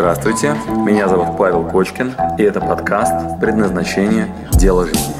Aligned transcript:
Здравствуйте, 0.00 0.54
меня 0.86 1.08
зовут 1.08 1.36
Павел 1.36 1.68
Кочкин, 1.68 2.14
и 2.38 2.42
это 2.42 2.58
подкаст 2.58 3.38
«Предназначение. 3.38 4.34
Дело 4.52 4.86
жизни». 4.86 5.12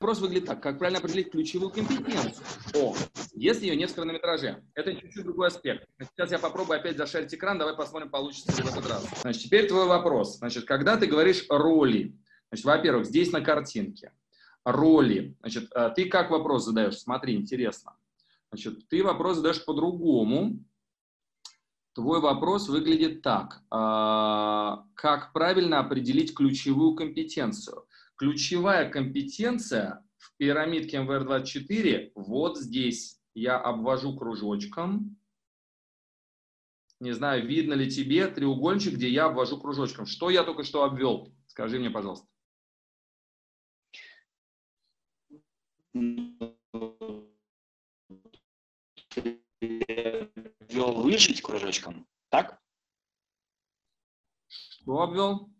Вопрос 0.00 0.20
выглядит 0.20 0.46
так. 0.46 0.62
Как 0.62 0.78
правильно 0.78 1.00
определить 1.00 1.30
ключевую 1.30 1.70
компетенцию? 1.70 2.42
О, 2.76 2.94
если 3.34 3.66
ее 3.66 3.76
нет 3.76 3.90
в 3.90 3.94
хронометраже. 3.96 4.62
Это 4.74 4.94
чуть-чуть 4.94 5.24
другой 5.24 5.48
аспект. 5.48 5.84
Сейчас 6.00 6.30
я 6.30 6.38
попробую 6.38 6.80
опять 6.80 6.96
зашарить 6.96 7.34
экран, 7.34 7.58
давай 7.58 7.76
посмотрим, 7.76 8.08
получится 8.08 8.50
ли 8.56 8.66
в 8.66 8.72
этот 8.72 8.90
раз. 8.90 9.06
Значит, 9.20 9.42
теперь 9.42 9.68
твой 9.68 9.86
вопрос. 9.86 10.38
Значит, 10.38 10.64
когда 10.64 10.96
ты 10.96 11.06
говоришь 11.06 11.44
роли, 11.50 12.16
значит, 12.54 12.64
во-первых, 12.66 13.06
здесь 13.06 13.32
на 13.32 13.40
картинке 13.40 14.12
роли. 14.64 15.36
Значит, 15.40 15.72
а 15.72 15.90
ты 15.90 16.06
как 16.06 16.30
вопрос 16.30 16.64
задаешь? 16.64 16.98
Смотри, 16.98 17.34
интересно. 17.34 17.96
Значит, 18.50 18.88
ты 18.88 19.02
вопрос 19.02 19.36
задаешь 19.36 19.64
по-другому. 19.64 20.64
Твой 21.94 22.20
вопрос 22.20 22.68
выглядит 22.68 23.22
так. 23.22 23.62
А, 23.70 24.84
как 24.94 25.32
правильно 25.32 25.80
определить 25.80 26.34
ключевую 26.34 26.94
компетенцию? 26.94 27.86
Ключевая 28.16 28.88
компетенция 28.90 30.04
в 30.16 30.36
пирамидке 30.36 30.98
МВР-24 30.98 32.12
вот 32.14 32.58
здесь. 32.58 33.20
Я 33.34 33.58
обвожу 33.58 34.16
кружочком. 34.16 35.16
Не 37.00 37.12
знаю, 37.12 37.46
видно 37.46 37.74
ли 37.74 37.90
тебе 37.90 38.28
треугольничек, 38.28 38.94
где 38.94 39.08
я 39.08 39.26
обвожу 39.26 39.60
кружочком. 39.60 40.06
Что 40.06 40.30
я 40.30 40.44
только 40.44 40.62
что 40.62 40.84
обвел? 40.84 41.32
Скажи 41.48 41.78
мне, 41.78 41.90
пожалуйста. 41.90 42.26
Ввел 50.74 50.92
выжить 51.02 51.40
кружочком, 51.40 52.06
так? 52.30 52.60
Что 54.48 55.02
обвел? 55.02 55.50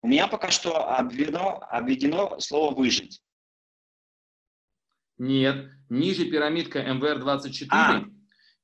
У 0.00 0.08
меня 0.08 0.28
пока 0.28 0.50
что 0.50 0.96
обведено, 0.96 1.58
обведено 1.70 2.40
слово 2.40 2.74
«выжить». 2.74 3.22
Нет, 5.18 5.70
ниже 5.90 6.30
пирамидка 6.30 6.80
МВР-24. 6.80 7.66
А, 7.70 8.04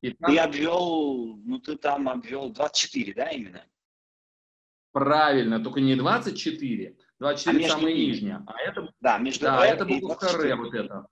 и 0.00 0.12
там... 0.12 0.30
Ты 0.30 0.38
обвел, 0.38 1.36
ну 1.44 1.58
ты 1.58 1.76
там 1.76 2.08
обвел 2.08 2.50
24, 2.50 3.14
да, 3.14 3.28
именно? 3.30 3.66
Правильно, 4.92 5.62
только 5.62 5.80
не 5.80 5.96
24, 5.96 6.96
24 7.20 7.66
а 7.66 7.68
самая 7.68 7.94
нижняя. 7.94 8.44
А 8.46 8.60
это, 8.60 8.92
да, 9.00 9.18
между 9.18 9.44
да, 9.44 9.64
это 9.66 9.84
буковка 9.84 10.26
Р, 10.26 10.56
вот 10.56 10.74
это. 10.74 11.06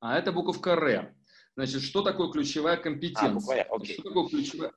А 0.00 0.18
это 0.18 0.32
буковка 0.32 0.70
Р. 0.70 1.14
Значит, 1.54 1.82
что 1.82 2.02
такое 2.02 2.30
ключевая 2.30 2.76
компетенция? 2.76 3.62
А, 3.64 3.74
окей. 3.74 3.94
Что 3.94 4.08
такое 4.08 4.28
ключевая? 4.28 4.72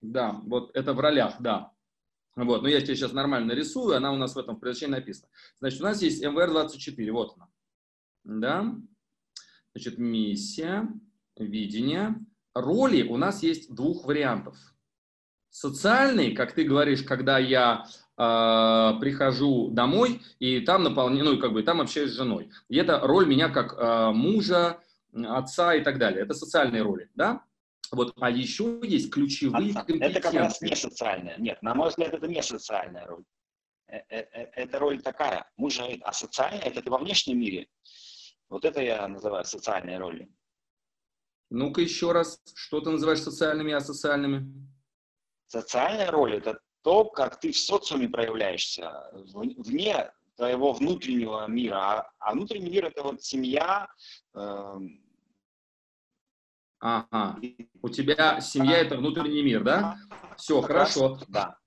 Да, 0.00 0.40
вот 0.44 0.70
это 0.74 0.94
в 0.94 1.00
ролях, 1.00 1.36
да. 1.40 1.72
Вот, 2.36 2.62
но 2.62 2.68
я 2.68 2.80
тебе 2.80 2.94
сейчас 2.94 3.12
нормально 3.12 3.48
нарисую, 3.48 3.96
она 3.96 4.12
у 4.12 4.16
нас 4.16 4.34
в 4.34 4.38
этом 4.38 4.58
предложении 4.58 4.94
написана. 4.94 5.28
Значит, 5.58 5.80
у 5.80 5.84
нас 5.84 6.00
есть 6.00 6.24
МВР-24, 6.24 7.10
вот 7.10 7.34
она. 7.36 7.48
Да? 8.24 8.74
Значит, 9.74 9.98
миссия, 9.98 10.88
видение. 11.36 12.14
Роли 12.54 13.02
у 13.02 13.16
нас 13.16 13.42
есть 13.42 13.74
двух 13.74 14.06
вариантов. 14.06 14.56
Социальный, 15.50 16.32
как 16.34 16.54
ты 16.54 16.64
говоришь, 16.64 17.02
когда 17.02 17.38
я 17.38 17.84
э, 18.20 19.00
прихожу 19.00 19.70
домой 19.70 20.20
и 20.38 20.60
там 20.60 20.82
наполняю, 20.82 21.24
ну, 21.24 21.38
как 21.38 21.52
бы 21.52 21.62
там 21.62 21.80
общаюсь 21.80 22.10
с 22.10 22.16
женой. 22.16 22.50
И 22.68 22.76
это 22.76 23.00
роль 23.00 23.26
меня 23.26 23.48
как 23.48 23.74
э, 23.78 24.10
мужа, 24.12 24.80
отца 25.12 25.74
и 25.74 25.82
так 25.82 25.98
далее. 25.98 26.22
Это 26.22 26.34
социальные 26.34 26.82
роли, 26.82 27.08
да? 27.14 27.42
Вот, 27.92 28.14
а 28.20 28.30
еще 28.30 28.80
есть 28.84 29.10
ключевые 29.10 29.70
Отца. 29.70 29.82
компетенции. 29.82 30.10
Это 30.10 30.20
как 30.20 30.34
раз 30.34 30.60
не 30.60 30.76
социальная. 30.76 31.36
Нет, 31.38 31.60
на 31.62 31.74
мой 31.74 31.88
взгляд, 31.88 32.14
это 32.14 32.28
не 32.28 32.42
социальная 32.42 33.06
роль. 33.06 33.24
Э, 33.88 33.98
э, 34.08 34.26
э, 34.32 34.50
эта 34.54 34.78
роль 34.78 35.02
такая. 35.02 35.50
Мужа, 35.56 35.84
а 36.02 36.12
социальная– 36.12 36.60
это 36.64 36.82
ты 36.82 36.90
во 36.90 36.98
внешнем 36.98 37.40
мире. 37.40 37.66
Вот 38.48 38.64
это 38.64 38.80
я 38.80 39.08
называю 39.08 39.44
социальной 39.44 39.98
ролью. 39.98 40.28
Ну-ка 41.50 41.80
еще 41.80 42.12
раз, 42.12 42.40
что 42.54 42.80
ты 42.80 42.90
называешь 42.90 43.22
социальными 43.22 43.70
и 43.70 43.74
асоциальными? 43.74 44.68
Социальная 45.48 46.12
роль– 46.12 46.34
это 46.36 46.60
то, 46.82 47.04
как 47.04 47.40
ты 47.40 47.52
в 47.52 47.58
социуме 47.58 48.08
проявляешься, 48.08 49.10
вне 49.12 50.10
твоего 50.40 50.72
внутреннего 50.72 51.46
мира. 51.46 51.76
А, 51.76 52.10
а 52.18 52.32
внутренний 52.32 52.70
мир– 52.70 52.84
это 52.86 53.02
вот 53.02 53.22
семья. 53.22 53.88
Э, 54.34 54.80
ага. 56.78 57.38
У 57.82 57.88
тебя 57.90 58.40
семья– 58.40 58.78
это 58.78 58.96
внутренний 58.96 59.42
мир, 59.42 59.62
да? 59.62 59.98
Все, 60.38 60.62
хорошо. 60.62 61.18
Да. 61.28 61.58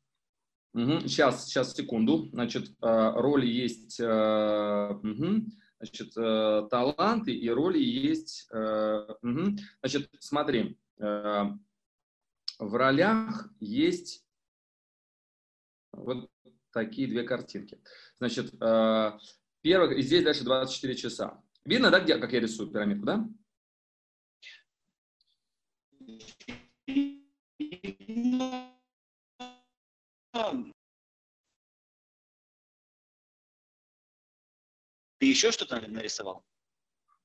Угу. 0.74 1.01
Сейчас, 1.01 1.45
сейчас, 1.45 1.74
секунду. 1.74 2.30
Значит, 2.34 2.72
э, 2.81 3.12
роли 3.16 3.45
есть... 3.45 4.00
Угу. 4.00 5.45
Значит, 5.80 6.13
таланты 6.13 7.31
и 7.35 7.50
роли 7.50 7.80
есть... 7.80 8.50
Угу. 8.51 9.57
Значит, 9.81 10.09
смотри. 10.19 10.80
В 10.97 11.59
ролях 12.59 13.50
есть 13.59 14.24
вот 15.94 16.30
такие 16.72 17.08
две 17.08 17.24
картинки. 17.24 17.81
Значит, 18.20 18.54
э, 18.62 19.12
первый, 19.62 20.00
и 20.00 20.02
здесь 20.02 20.24
дальше 20.24 20.44
24 20.44 20.96
часа. 20.96 21.42
Видно, 21.66 21.92
да, 21.92 22.00
где, 22.00 22.18
как 22.18 22.34
я 22.34 22.40
рисую 22.40 22.70
пирамидку, 22.70 23.06
да? 23.06 23.28
Ты 35.20 35.25
еще 35.30 35.52
что-то 35.52 35.80
нарисовал? 35.88 36.44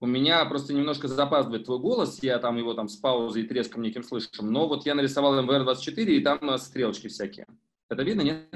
У 0.00 0.06
меня 0.06 0.45
просто 0.45 0.73
немножко 0.73 1.09
запаздывает 1.09 1.65
твой 1.65 1.81
голос, 1.81 2.23
я 2.23 2.39
там 2.39 2.56
его 2.56 2.73
там 2.75 2.89
с 2.89 2.97
паузой 2.97 3.43
и 3.43 3.47
треском 3.49 3.83
неким 3.83 4.05
слышу, 4.05 4.29
но 4.41 4.69
вот 4.69 4.87
я 4.87 4.95
нарисовал 4.95 5.43
МВР-24, 5.43 6.05
и 6.05 6.21
там 6.21 6.50
э, 6.50 6.59
стрелочки 6.59 7.09
всякие. 7.09 7.47
Это 7.88 8.03
видно, 8.03 8.21
нет? 8.22 8.49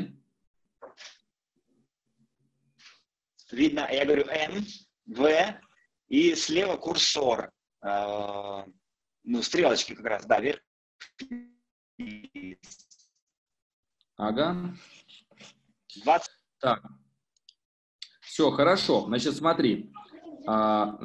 Видно, 3.51 3.89
я 3.91 4.05
говорю 4.05 4.27
М, 4.29 4.65
В, 5.07 5.61
и 6.09 6.35
слева 6.35 6.77
курсор. 6.77 7.53
Э, 7.83 8.65
ну, 9.25 9.43
стрелочки 9.43 9.95
как 9.95 10.07
раз, 10.07 10.27
да, 10.27 10.41
вверх. 10.41 10.61
Ага. 14.17 14.75
20. 16.05 16.31
Так. 16.59 16.83
Все, 18.21 18.51
хорошо. 18.51 19.07
Значит, 19.07 19.37
смотри. 19.37 19.93
А, 20.47 20.99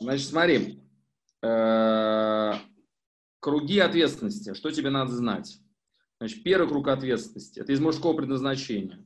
значит, 0.00 0.28
смотри. 0.28 0.80
Э, 1.42 2.52
круги 3.40 3.78
ответственности. 3.78 4.54
Что 4.54 4.70
тебе 4.70 4.90
надо 4.90 5.12
знать? 5.12 5.58
Значит, 6.22 6.44
первый 6.44 6.68
круг 6.68 6.86
ответственности– 6.86 7.58
это 7.60 7.72
из 7.72 7.80
мужского 7.80 8.16
предназначения. 8.16 9.04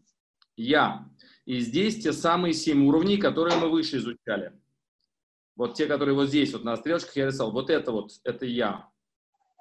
Я. 0.54 1.08
И 1.46 1.60
здесь 1.60 2.02
те 2.02 2.12
самые 2.12 2.52
семь 2.52 2.86
уровней, 2.86 3.16
которые 3.16 3.56
мы 3.56 3.70
выше 3.70 3.96
изучали. 3.96 4.52
Вот 5.54 5.72
те, 5.72 5.86
которые 5.86 6.14
вот 6.14 6.28
здесь, 6.28 6.52
вот 6.52 6.62
на 6.64 6.76
стрелочках 6.76 7.16
я 7.16 7.28
рисовал. 7.28 7.52
Вот 7.52 7.70
это 7.70 7.90
вот, 7.90 8.10
это 8.24 8.44
я. 8.44 8.90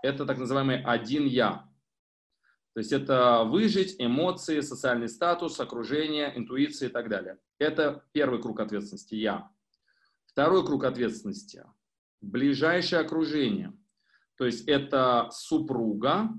Это 0.03 0.25
так 0.25 0.37
называемый 0.37 0.83
один 0.83 1.27
я. 1.27 1.69
То 2.73 2.79
есть 2.79 2.91
это 2.91 3.45
выжить, 3.45 3.95
эмоции, 3.99 4.59
социальный 4.59 5.07
статус, 5.07 5.57
окружение, 5.57 6.37
интуиция 6.37 6.89
и 6.89 6.91
так 6.91 7.07
далее. 7.07 7.37
Это 7.57 8.03
первый 8.11 8.41
круг 8.41 8.59
ответственности– 8.59 9.15
я. 9.15 9.49
Второй 10.25 10.65
круг 10.65 10.83
ответственности– 10.83 11.63
ближайшее 12.19 12.99
окружение. 12.99 13.71
То 14.35 14.45
есть 14.45 14.67
это 14.67 15.29
супруга, 15.31 16.31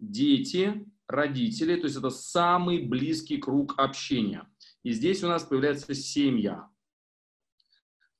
дети, 0.00 0.86
родители, 1.06 1.76
то 1.76 1.84
есть 1.84 1.96
это 1.96 2.10
самый 2.10 2.82
близкий 2.82 3.36
круг 3.36 3.74
общения. 3.78 4.48
И 4.82 4.92
здесь 4.92 5.22
у 5.22 5.28
нас 5.28 5.44
появляется 5.44 5.94
семья. 5.94 6.68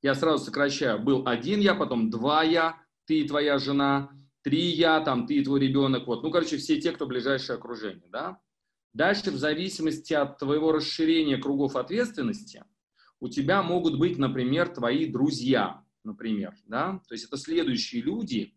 Я 0.01 0.15
сразу 0.15 0.45
сокращаю. 0.45 0.99
Был 0.99 1.27
один 1.27 1.59
я, 1.59 1.75
потом 1.75 2.09
два 2.09 2.43
я, 2.43 2.81
ты 3.05 3.21
и 3.21 3.27
твоя 3.27 3.59
жена, 3.59 4.11
три 4.41 4.69
я, 4.69 4.99
там 5.01 5.27
ты 5.27 5.35
и 5.35 5.43
твой 5.43 5.59
ребенок. 5.59 6.07
Вот. 6.07 6.23
Ну, 6.23 6.31
короче, 6.31 6.57
все 6.57 6.79
те, 6.79 6.91
кто 6.91 7.05
ближайшее 7.05 7.57
окружение. 7.57 8.07
Да? 8.09 8.39
Дальше, 8.93 9.31
в 9.31 9.37
зависимости 9.37 10.13
от 10.13 10.37
твоего 10.37 10.71
расширения 10.71 11.37
кругов 11.37 11.75
ответственности, 11.75 12.63
у 13.19 13.29
тебя 13.29 13.61
могут 13.61 13.99
быть, 13.99 14.17
например, 14.17 14.69
твои 14.69 15.05
друзья, 15.05 15.83
например. 16.03 16.55
Да? 16.65 17.01
То 17.07 17.13
есть 17.13 17.25
это 17.25 17.37
следующие 17.37 18.01
люди, 18.01 18.55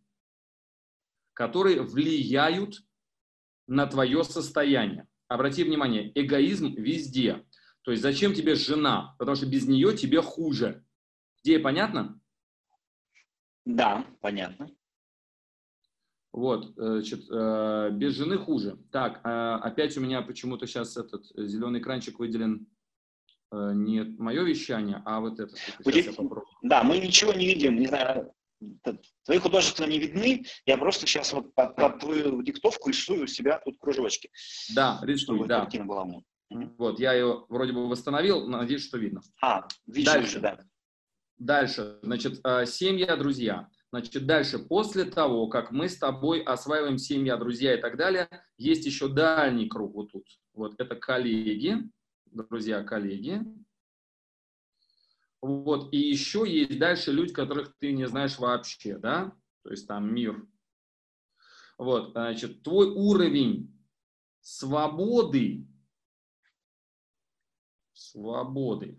которые 1.34 1.82
влияют 1.82 2.82
на 3.66 3.86
твое 3.86 4.24
состояние. 4.24 5.06
обрати 5.28 5.64
внимание, 5.64 6.12
эгоизм 6.14 6.74
везде. 6.74 7.44
То 7.82 7.90
есть 7.90 8.02
зачем 8.02 8.34
тебе 8.34 8.54
жена? 8.54 9.14
Потому 9.18 9.36
что 9.36 9.46
без 9.46 9.66
нее 9.66 9.96
тебе 9.96 10.20
хуже. 10.22 10.84
Идея 11.42 11.60
понятна? 11.60 12.20
Да, 13.64 14.06
понятно. 14.20 14.70
Вот, 16.32 16.76
э, 16.76 17.00
значит, 17.00 17.26
э, 17.30 17.90
без 17.92 18.14
жены 18.16 18.38
хуже. 18.38 18.76
Так, 18.90 19.20
э, 19.24 19.28
опять 19.62 19.96
у 19.96 20.00
меня 20.00 20.20
почему-то 20.20 20.66
сейчас 20.66 20.96
этот 20.96 21.26
зеленый 21.36 21.80
экранчик 21.80 22.18
выделен 22.18 22.66
не 23.52 24.02
мое 24.18 24.42
вещание, 24.42 25.00
а 25.04 25.20
вот 25.20 25.38
это. 25.38 25.54
Сейчас 25.56 26.16
попробую. 26.16 26.44
Да, 26.62 26.82
мы 26.82 26.98
ничего 26.98 27.32
не 27.32 27.46
видим, 27.46 27.76
не 27.76 27.86
знаю, 27.86 28.34
твои 29.24 29.38
художества 29.38 29.84
не 29.84 29.98
видны, 29.98 30.44
я 30.66 30.76
просто 30.76 31.06
сейчас 31.06 31.32
вот 31.32 31.54
под, 31.54 31.76
под 31.76 32.00
твою 32.00 32.42
диктовку 32.42 32.90
рисую 32.90 33.24
у 33.24 33.26
себя 33.26 33.60
тут 33.64 33.78
кружочки. 33.78 34.30
Да, 34.74 35.00
рисую, 35.02 35.46
да. 35.46 35.60
Картина 35.60 35.84
была 35.84 36.04
мне. 36.04 36.24
Вот, 36.78 37.00
я 37.00 37.12
ее 37.14 37.44
вроде 37.48 37.72
бы 37.72 37.88
восстановил, 37.88 38.46
надеюсь, 38.46 38.84
что 38.86 38.98
видно. 38.98 39.22
А, 39.42 39.66
видно, 39.86 40.12
Дальше. 40.12 40.40
да. 40.40 40.58
Дальше, 41.36 41.98
значит, 42.02 42.36
семья, 42.66 43.16
друзья. 43.16 43.68
Значит, 43.90 44.26
дальше, 44.26 44.58
после 44.58 45.04
того, 45.04 45.46
как 45.46 45.70
мы 45.70 45.88
с 45.88 45.96
тобой 45.96 46.42
осваиваем 46.42 46.98
семья, 46.98 47.36
друзья 47.36 47.76
и 47.76 47.80
так 47.80 47.96
далее, 47.96 48.28
есть 48.56 48.86
еще 48.86 49.08
дальний 49.08 49.68
круг 49.68 49.94
вот 49.94 50.10
тут. 50.10 50.26
Вот 50.52 50.74
это 50.80 50.96
коллеги, 50.96 51.76
друзья, 52.26 52.82
коллеги. 52.82 53.40
Вот, 55.44 55.92
и 55.92 55.98
еще 55.98 56.50
есть 56.50 56.78
дальше 56.78 57.12
люди, 57.12 57.34
которых 57.34 57.76
ты 57.76 57.92
не 57.92 58.08
знаешь 58.08 58.38
вообще, 58.38 58.96
да? 58.96 59.36
То 59.62 59.72
есть 59.72 59.86
там 59.86 60.14
мир. 60.14 60.42
Вот, 61.76 62.12
значит, 62.12 62.62
твой 62.62 62.86
уровень 62.86 63.78
свободы, 64.40 65.66
свободы, 67.92 68.98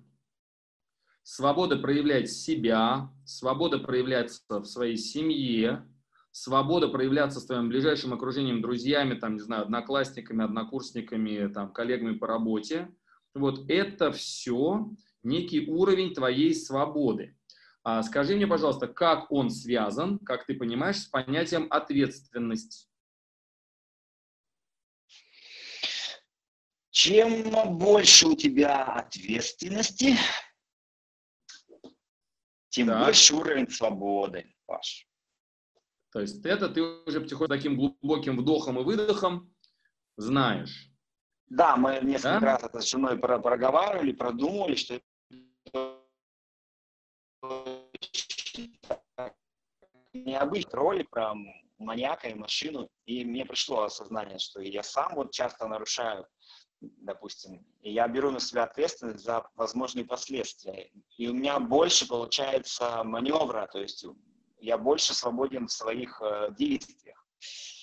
Свобода 1.23 1.77
проявлять 1.77 2.29
себя, 2.29 3.11
свобода 3.25 3.79
проявляться 3.79 4.59
в 4.59 4.65
своей 4.65 4.97
семье, 4.97 5.89
свобода 6.29 6.89
проявляться 6.89 7.39
с 7.39 7.47
твоим 7.47 7.69
ближайшим 7.69 8.13
окружением, 8.13 8.61
друзьями, 8.61 9.15
там, 9.15 9.33
не 9.33 9.39
знаю, 9.39 9.63
одноклассниками, 9.63 10.45
однокурсниками, 10.45 11.51
там, 11.51 11.73
коллегами 11.73 12.15
по 12.15 12.27
работе. 12.27 12.95
Вот 13.33 13.67
это 13.67 14.11
все 14.11 14.91
некий 15.25 15.67
уровень 15.69 16.13
твоей 16.13 16.53
свободы. 16.53 17.37
А 17.83 18.01
скажи 18.01 18.35
мне, 18.35 18.47
пожалуйста, 18.47 18.87
как 18.87 19.31
он 19.31 19.49
связан, 19.49 20.19
как 20.19 20.45
ты 20.45 20.55
понимаешь, 20.55 20.97
с 20.97 21.05
понятием 21.05 21.67
ответственность? 21.69 22.89
Чем 26.89 27.77
больше 27.77 28.27
у 28.27 28.35
тебя 28.35 28.85
ответственности, 28.85 30.15
тем 32.69 32.87
так. 32.87 33.05
больше 33.05 33.35
уровень 33.35 33.69
свободы, 33.69 34.55
Паш. 34.65 35.07
То 36.11 36.21
есть 36.21 36.45
это 36.45 36.69
ты 36.69 36.81
уже 36.81 37.21
потихоньку 37.21 37.53
таким 37.53 37.75
глубоким 37.75 38.37
вдохом 38.37 38.79
и 38.79 38.83
выдохом 38.83 39.53
знаешь. 40.17 40.89
Да, 41.47 41.75
мы 41.75 41.99
несколько 42.01 42.39
да? 42.39 42.45
раз 42.45 42.63
это 42.63 42.79
с 42.79 42.89
женой 42.89 43.19
проговаривали, 43.19 44.11
продумывали, 44.11 44.75
что 44.75 44.99
необычный 50.13 50.73
ролик 50.73 51.09
про 51.09 51.33
маньяка 51.77 52.29
и 52.29 52.33
машину, 52.33 52.89
и 53.05 53.25
мне 53.25 53.45
пришло 53.45 53.83
осознание, 53.83 54.39
что 54.39 54.61
я 54.61 54.83
сам 54.83 55.15
вот 55.15 55.31
часто 55.31 55.67
нарушаю 55.67 56.25
допустим, 56.81 57.65
и 57.81 57.91
я 57.91 58.07
беру 58.07 58.31
на 58.31 58.39
себя 58.39 58.63
ответственность 58.63 59.23
за 59.23 59.47
возможные 59.55 60.05
последствия. 60.05 60.91
И 61.17 61.27
у 61.27 61.33
меня 61.33 61.59
больше 61.59 62.07
получается 62.07 63.03
маневра, 63.03 63.67
то 63.71 63.79
есть 63.79 64.05
я 64.59 64.77
больше 64.77 65.13
свободен 65.13 65.67
в 65.67 65.71
своих 65.71 66.21
э, 66.21 66.49
действиях. 66.57 67.25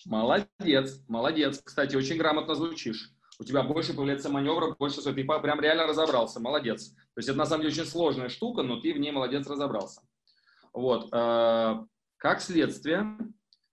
Молодец, 0.04 1.00
молодец. 1.08 1.60
Кстати, 1.62 1.96
очень 1.96 2.16
грамотно 2.16 2.54
звучишь. 2.54 3.11
У 3.42 3.44
тебя 3.44 3.64
больше 3.64 3.92
появляется 3.92 4.30
маневра, 4.30 4.76
больше 4.78 5.02
ты 5.02 5.12
прям 5.12 5.60
реально 5.60 5.88
разобрался. 5.88 6.38
Молодец. 6.38 6.90
То 6.90 7.18
есть 7.18 7.28
это 7.28 7.36
на 7.36 7.44
самом 7.44 7.62
деле 7.62 7.74
очень 7.74 7.90
сложная 7.90 8.28
штука, 8.28 8.62
но 8.62 8.78
ты 8.78 8.94
в 8.94 8.98
ней 8.98 9.10
молодец 9.10 9.48
разобрался. 9.48 10.00
Вот. 10.72 11.08
Э, 11.12 11.84
как 12.18 12.40
следствие, 12.40 13.18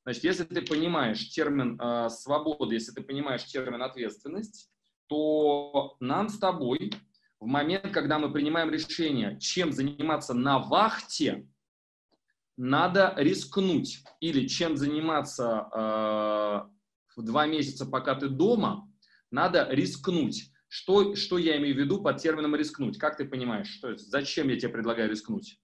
значит, 0.03 0.23
если 0.23 0.43
ты 0.45 0.63
понимаешь 0.63 1.29
термин 1.29 1.79
э, 1.79 2.09
свободы, 2.09 2.73
если 2.73 2.93
ты 2.93 3.03
понимаешь 3.03 3.45
термин 3.45 3.83
ответственность, 3.83 4.71
то 5.05 5.95
нам 5.99 6.29
с 6.29 6.39
тобой 6.39 6.91
в 7.39 7.45
момент, 7.45 7.91
когда 7.91 8.17
мы 8.17 8.33
принимаем 8.33 8.71
решение, 8.71 9.39
чем 9.39 9.71
заниматься 9.71 10.33
на 10.33 10.57
вахте, 10.57 11.47
надо 12.57 13.13
рискнуть. 13.17 14.03
Или 14.19 14.47
чем 14.47 14.77
заниматься 14.77 15.69
э, 15.71 17.17
в 17.17 17.23
два 17.23 17.45
месяца, 17.45 17.85
пока 17.85 18.15
ты 18.15 18.29
дома, 18.29 18.88
надо 19.31 19.67
рискнуть. 19.69 20.51
Что, 20.67 21.15
что 21.15 21.37
я 21.37 21.57
имею 21.57 21.75
в 21.75 21.79
виду 21.79 22.01
под 22.01 22.17
термином 22.17 22.55
рискнуть? 22.55 22.97
Как 22.97 23.17
ты 23.17 23.25
понимаешь, 23.25 23.67
что? 23.67 23.97
Зачем 23.97 24.49
я 24.49 24.57
тебе 24.57 24.69
предлагаю 24.69 25.09
рискнуть? 25.09 25.59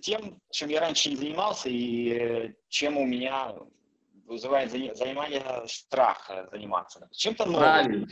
тем, 0.00 0.40
чем 0.50 0.68
я 0.70 0.80
раньше 0.80 1.10
не 1.10 1.16
занимался 1.16 1.68
и 1.68 2.08
э, 2.10 2.54
чем 2.68 2.96
у 2.96 3.06
меня 3.06 3.54
вызывает 4.26 4.70
занимание 4.70 5.44
страха 5.66 6.48
заниматься. 6.50 7.08
Чем-то 7.12 7.44
новым. 7.44 7.60
Правильно. 7.60 8.08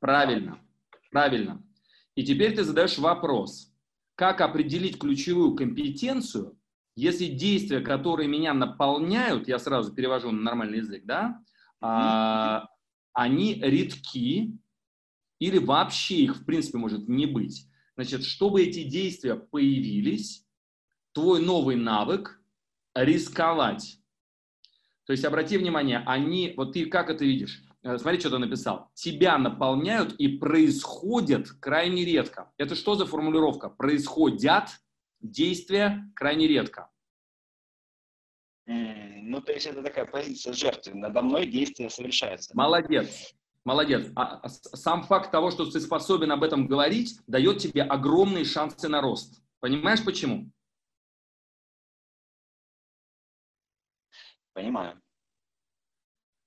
Правильно. 0.00 0.60
Правильно. 1.10 1.62
И 2.14 2.24
теперь 2.24 2.54
ты 2.54 2.64
задаешь 2.64 2.98
вопрос. 2.98 3.72
Как 4.14 4.40
определить 4.40 4.98
ключевую 4.98 5.54
компетенцию, 5.54 6.58
если 6.96 7.26
действия, 7.26 7.80
которые 7.80 8.26
меня 8.26 8.54
наполняют, 8.54 9.48
я 9.48 9.58
сразу 9.58 9.94
перевожу 9.94 10.30
на 10.30 10.42
нормальный 10.42 10.78
язык, 10.78 11.04
да, 11.04 11.42
а, 11.80 12.68
они 13.12 13.54
редки 13.54 14.58
или 15.38 15.58
вообще 15.58 16.16
их, 16.16 16.36
в 16.36 16.44
принципе, 16.46 16.78
может 16.78 17.06
не 17.06 17.26
быть. 17.26 17.68
Значит, 17.96 18.24
чтобы 18.24 18.62
эти 18.62 18.82
действия 18.82 19.34
появились, 19.34 20.46
твой 21.12 21.40
новый 21.40 21.76
навык 21.76 22.40
рисковать. 22.94 23.98
То 25.04 25.12
есть 25.12 25.24
обрати 25.24 25.58
внимание, 25.58 26.02
они, 26.06 26.54
вот 26.56 26.72
ты 26.72 26.86
как 26.86 27.10
это 27.10 27.24
видишь? 27.24 27.62
Э, 27.82 27.98
смотри, 27.98 28.18
что 28.20 28.30
ты 28.30 28.38
написал. 28.38 28.90
Тебя 28.94 29.38
наполняют 29.38 30.14
и 30.14 30.28
происходят 30.28 31.50
крайне 31.60 32.04
редко. 32.04 32.52
Это 32.58 32.74
что 32.74 32.96
за 32.96 33.06
формулировка? 33.06 33.68
Происходят 33.68 34.70
действия 35.20 36.10
крайне 36.14 36.48
редко. 36.48 36.90
Ну, 38.66 39.40
то 39.40 39.52
есть 39.52 39.66
это 39.66 39.82
такая 39.82 40.06
позиция 40.06 40.52
жертвы. 40.52 40.94
Надо 40.94 41.22
мной 41.22 41.46
действия 41.46 41.88
совершаются. 41.88 42.50
Молодец. 42.54 43.34
Молодец. 43.64 44.10
А, 44.14 44.40
а 44.42 44.48
сам 44.48 45.02
факт 45.04 45.30
того, 45.30 45.50
что 45.50 45.70
ты 45.70 45.80
способен 45.80 46.32
об 46.32 46.42
этом 46.42 46.66
говорить, 46.66 47.18
дает 47.26 47.58
тебе 47.58 47.82
огромные 47.82 48.44
шансы 48.44 48.88
на 48.88 49.00
рост. 49.00 49.40
Понимаешь 49.60 50.04
почему? 50.04 50.50
Понимаю. 54.52 55.00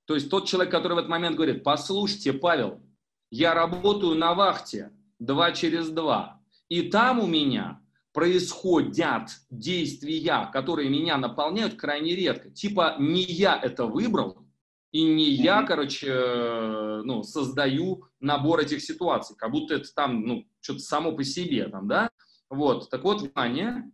То 0.06 0.16
есть 0.16 0.30
тот 0.30 0.48
человек, 0.48 0.72
который 0.72 0.94
в 0.94 0.98
этот 0.98 1.10
момент 1.10 1.36
говорит, 1.36 1.64
послушайте, 1.64 2.34
Павел, 2.34 2.82
я 3.30 3.54
работаю 3.54 4.16
на 4.16 4.34
вахте 4.34 4.92
два 5.20 5.52
через 5.52 5.90
два, 5.90 6.42
и 6.70 6.90
там 6.90 7.20
у 7.20 7.28
меня 7.28 7.80
происходят 8.14 9.30
действия, 9.50 10.50
которые 10.52 10.90
меня 10.90 11.18
наполняют 11.18 11.76
крайне 11.76 12.16
редко. 12.16 12.50
Типа 12.50 12.96
не 13.00 13.22
я 13.24 13.60
это 13.62 13.86
выбрал, 13.86 14.46
и 14.92 15.04
не 15.04 15.30
я, 15.30 15.64
короче, 15.64 16.08
э, 16.10 17.02
ну, 17.04 17.22
создаю 17.22 18.06
набор 18.20 18.62
этих 18.62 18.82
ситуаций, 18.82 19.36
как 19.38 19.52
будто 19.52 19.76
это 19.76 19.94
там, 19.94 20.24
ну, 20.26 20.48
что-то 20.62 20.80
само 20.80 21.12
по 21.12 21.24
себе 21.24 21.68
там, 21.68 21.88
да? 21.88 22.10
Вот, 22.50 22.90
так 22.90 23.04
вот, 23.04 23.22
внимание, 23.22 23.92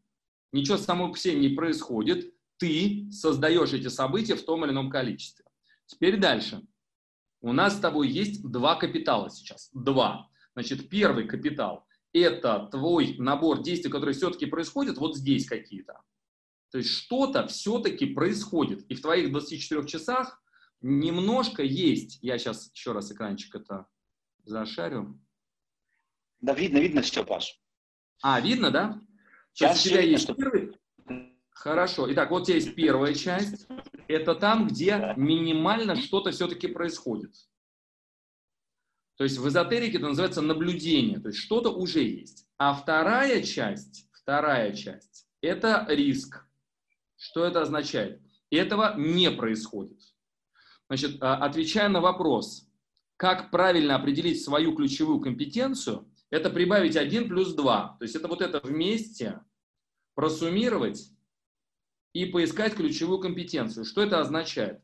ничего 0.53 0.77
само 0.77 1.11
по 1.11 1.17
себе 1.17 1.35
не 1.35 1.49
происходит, 1.49 2.33
ты 2.57 3.09
создаешь 3.11 3.73
эти 3.73 3.89
события 3.89 4.35
в 4.35 4.45
том 4.45 4.63
или 4.63 4.71
ином 4.71 4.89
количестве. 4.89 5.43
Теперь 5.85 6.17
дальше. 6.17 6.61
У 7.41 7.51
нас 7.51 7.75
с 7.75 7.79
тобой 7.79 8.07
есть 8.07 8.41
два 8.49 8.75
капитала 8.75 9.29
сейчас. 9.29 9.69
Два. 9.73 10.29
Значит, 10.53 10.89
первый 10.89 11.27
капитал– 11.27 11.85
это 12.21 12.67
твой 12.71 13.15
набор 13.17 13.61
действий, 13.61 13.91
которые 13.91 14.15
все-таки 14.15 14.45
происходят 14.45 14.97
вот 14.97 15.15
здесь 15.17 15.47
какие-то. 15.47 16.01
То 16.71 16.77
есть 16.77 16.89
что-то 16.89 17.47
все-таки 17.47 18.05
происходит. 18.05 18.85
И 18.89 18.95
в 18.95 19.01
твоих 19.01 19.31
24 19.31 19.85
часах 19.85 20.41
немножко 20.81 21.63
есть. 21.63 22.19
Я 22.21 22.37
сейчас 22.37 22.71
еще 22.73 22.91
раз 22.91 23.11
экранчик 23.11 23.55
это 23.55 23.87
зашарю. 24.43 25.19
Да, 26.41 26.53
видно, 26.53 26.77
видно 26.77 27.01
все, 27.01 27.25
Паш. 27.25 27.59
А, 28.21 28.39
видно, 28.39 28.71
да? 28.71 29.01
Сейчас 29.53 29.85
у 29.85 29.89
тебя 29.89 30.01
есть 30.01 30.27
первый, 30.35 30.77
Хорошо. 31.49 32.11
Итак, 32.11 32.31
вот 32.31 32.43
здесь 32.43 32.67
первая 32.67 33.13
часть. 33.13 33.67
Это 34.07 34.35
там, 34.35 34.67
где 34.67 35.13
минимально 35.15 35.95
что-то 35.95 36.31
все-таки 36.31 36.67
происходит. 36.67 37.33
То 39.17 39.23
есть 39.23 39.37
в 39.37 39.47
эзотерике 39.47 39.97
это 39.97 40.07
называется 40.07 40.41
наблюдение, 40.41 41.19
то 41.19 41.29
есть 41.29 41.39
что-то 41.39 41.69
уже 41.69 42.03
есть. 42.03 42.47
А 42.57 42.73
вторая 42.73 43.41
часть, 43.43 44.09
вторая 44.11 44.73
часть, 44.73 45.27
это 45.41 45.85
риск. 45.89 46.45
Что 47.17 47.45
это 47.45 47.61
означает? 47.61 48.21
Этого 48.51 48.95
не 48.97 49.31
происходит. 49.31 49.99
Значит, 50.87 51.17
а, 51.21 51.37
отвечая 51.37 51.89
на 51.89 52.01
вопрос, 52.01 52.67
как 53.17 53.51
правильно 53.51 53.95
определить 53.95 54.43
свою 54.43 54.75
ключевую 54.75 55.21
компетенцию, 55.21 56.11
это 56.29 56.49
прибавить 56.49 56.97
1 56.97 57.29
плюс 57.29 57.53
2. 57.53 57.95
То 57.97 58.03
есть 58.03 58.15
это 58.15 58.27
вот 58.27 58.41
это 58.41 58.59
вместе 58.61 59.39
просуммировать 60.13 61.09
и 62.13 62.25
поискать 62.25 62.75
ключевую 62.75 63.19
компетенцию. 63.19 63.85
Что 63.85 64.01
это 64.01 64.19
означает? 64.19 64.81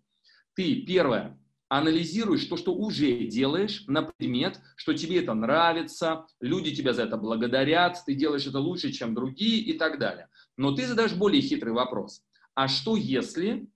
Ты, 0.54 0.82
первое, 0.84 1.38
анализируешь 1.72 2.44
то, 2.48 2.58
что 2.58 2.74
уже 2.74 3.28
делаешь, 3.28 3.86
на 3.88 4.02
предмет, 4.02 4.60
что 4.76 4.94
тебе 4.94 5.24
это 5.24 5.34
нравится, 5.34 6.26
люди 6.42 6.76
тебя 6.76 6.92
за 6.94 7.04
это 7.04 7.16
благодарят, 7.16 7.98
ты 8.06 8.14
делаешь 8.14 8.46
это 8.46 8.60
лучше, 8.60 8.92
чем 8.92 9.16
другие 9.16 9.62
и 9.62 9.78
так 9.78 9.98
далее. 9.98 10.28
Но 10.58 10.76
ты 10.76 10.86
задашь 10.86 11.14
более 11.14 11.42
хитрый 11.42 11.72
вопрос. 11.72 12.24
А 12.56 12.68
что 12.68 12.98
если 12.98 13.70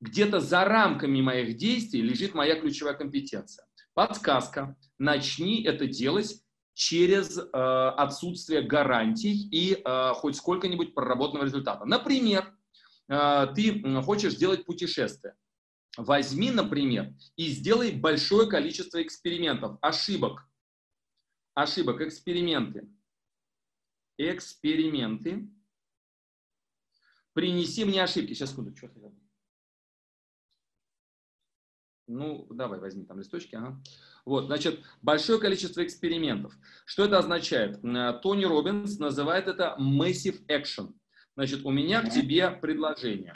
где-то 0.00 0.40
за 0.40 0.64
рамками 0.64 1.20
моих 1.20 1.58
действий 1.58 2.00
лежит 2.00 2.32
моя 2.32 2.58
ключевая 2.58 2.94
компетенция? 2.94 3.66
Подсказка. 3.92 4.74
Начни 4.98 5.64
это 5.64 5.86
делать 5.86 6.40
через 6.72 7.36
э, 7.36 7.42
отсутствие 7.52 8.62
гарантий 8.62 9.46
и 9.50 9.82
э, 9.84 10.12
хоть 10.14 10.36
сколько-нибудь 10.36 10.94
проработанного 10.94 11.44
результата. 11.44 11.84
Например, 11.84 12.54
э, 13.10 13.48
ты 13.54 13.82
хочешь 14.02 14.32
сделать 14.32 14.64
путешествие. 14.64 15.34
Возьми, 15.96 16.50
например, 16.50 17.14
и 17.36 17.48
сделай 17.48 17.92
большое 17.92 18.48
количество 18.48 19.02
экспериментов, 19.02 19.78
ошибок. 19.80 20.46
Ошибок, 21.54 22.02
эксперименты. 22.02 22.88
Эксперименты. 24.18 25.48
Принеси 27.32 27.84
мне 27.84 28.02
ошибки. 28.02 28.34
Сейчас, 28.34 28.50
секунду, 28.50 28.76
что 28.76 28.90
Ну, 32.06 32.46
давай, 32.50 32.78
возьми 32.78 33.04
там 33.04 33.18
листочки. 33.18 33.56
Ага. 33.56 33.82
Вот, 34.24 34.46
значит, 34.46 34.84
большое 35.02 35.40
количество 35.40 35.84
экспериментов. 35.84 36.56
Что 36.84 37.04
это 37.04 37.18
означает? 37.18 37.82
Э, 37.84 38.18
Тони 38.22 38.44
Робинс 38.44 38.98
называет 38.98 39.48
это 39.48 39.76
massive 39.78 40.44
action. 40.46 40.94
Значит, 41.34 41.64
у 41.64 41.70
меня 41.70 42.02
к 42.02 42.10
тебе 42.10 42.50
предложение. 42.50 43.34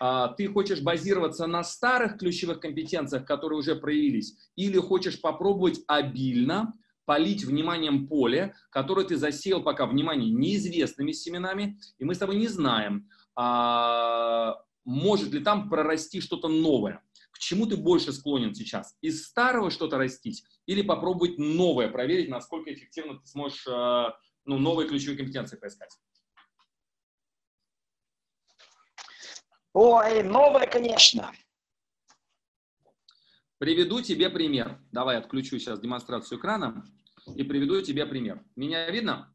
А, 0.00 0.28
ты 0.28 0.48
хочешь 0.48 0.80
базироваться 0.80 1.46
на 1.46 1.64
старых 1.64 2.18
ключевых 2.18 2.60
компетенциях, 2.60 3.26
которые 3.26 3.58
уже 3.58 3.74
проявились, 3.76 4.36
или 4.56 4.78
хочешь 4.78 5.20
попробовать 5.20 5.80
обильно 5.86 6.74
полить 7.04 7.44
вниманием 7.44 8.06
поле, 8.06 8.54
которое 8.70 9.06
ты 9.06 9.16
засеял 9.16 9.62
пока, 9.62 9.86
внимание, 9.86 10.30
неизвестными 10.30 11.12
семенами, 11.12 11.80
и 11.98 12.04
мы 12.04 12.14
с 12.14 12.18
тобой 12.18 12.36
не 12.36 12.48
знаем, 12.48 13.08
а, 13.34 14.56
может 14.84 15.32
ли 15.32 15.40
там 15.40 15.70
прорасти 15.70 16.20
что-то 16.20 16.48
новое. 16.48 17.02
К 17.30 17.38
чему 17.38 17.66
ты 17.66 17.76
больше 17.76 18.12
склонен 18.12 18.54
сейчас? 18.54 18.96
Из 19.00 19.24
старого 19.24 19.70
что-то 19.70 19.96
растить 19.96 20.44
или 20.66 20.82
попробовать 20.82 21.38
новое, 21.38 21.88
проверить, 21.88 22.28
насколько 22.28 22.72
эффективно 22.72 23.18
ты 23.18 23.26
сможешь 23.26 23.66
а, 23.66 24.14
ну, 24.44 24.58
новые 24.58 24.88
ключевые 24.88 25.16
компетенции 25.16 25.56
поискать? 25.56 25.96
Ой, 29.72 30.22
новое, 30.22 30.66
конечно. 30.66 31.32
Приведу 33.58 34.00
тебе 34.00 34.30
пример. 34.30 34.80
Давай 34.92 35.16
отключу 35.18 35.58
сейчас 35.58 35.80
демонстрацию 35.80 36.38
экрана 36.38 36.84
и 37.34 37.42
приведу 37.42 37.80
тебе 37.82 38.06
пример. 38.06 38.42
Меня 38.56 38.88
видно? 38.90 39.34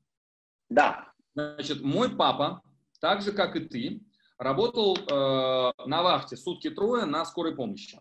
Да. 0.69 1.13
Значит, 1.35 1.81
мой 1.81 2.09
папа, 2.15 2.61
так 2.99 3.21
же 3.21 3.31
как 3.31 3.55
и 3.55 3.61
ты, 3.61 4.01
работал 4.37 4.97
э, 4.97 5.71
на 5.85 6.03
вахте 6.03 6.37
сутки 6.37 6.69
трое 6.69 7.05
на 7.05 7.25
скорой 7.25 7.55
помощи. 7.55 7.99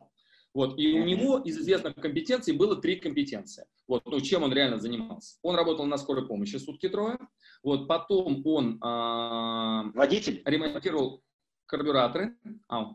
Вот, 0.54 0.78
и 0.78 1.00
у 1.00 1.04
него 1.04 1.38
из 1.38 1.58
известных 1.58 1.94
компетенций 1.94 2.54
было 2.54 2.76
три 2.76 2.96
компетенции. 2.96 3.64
Вот, 3.88 4.04
ну, 4.04 4.20
чем 4.20 4.42
он 4.42 4.52
реально 4.52 4.78
занимался. 4.78 5.38
Он 5.42 5.56
работал 5.56 5.86
на 5.86 5.96
скорой 5.96 6.26
помощи 6.26 6.56
сутки 6.56 6.88
трое. 6.90 7.18
Вот, 7.62 7.88
потом 7.88 8.42
он 8.46 8.76
э, 8.76 9.92
Водитель? 9.94 10.42
ремонтировал 10.44 11.22
карбюраторы. 11.66 12.36
А. 12.68 12.94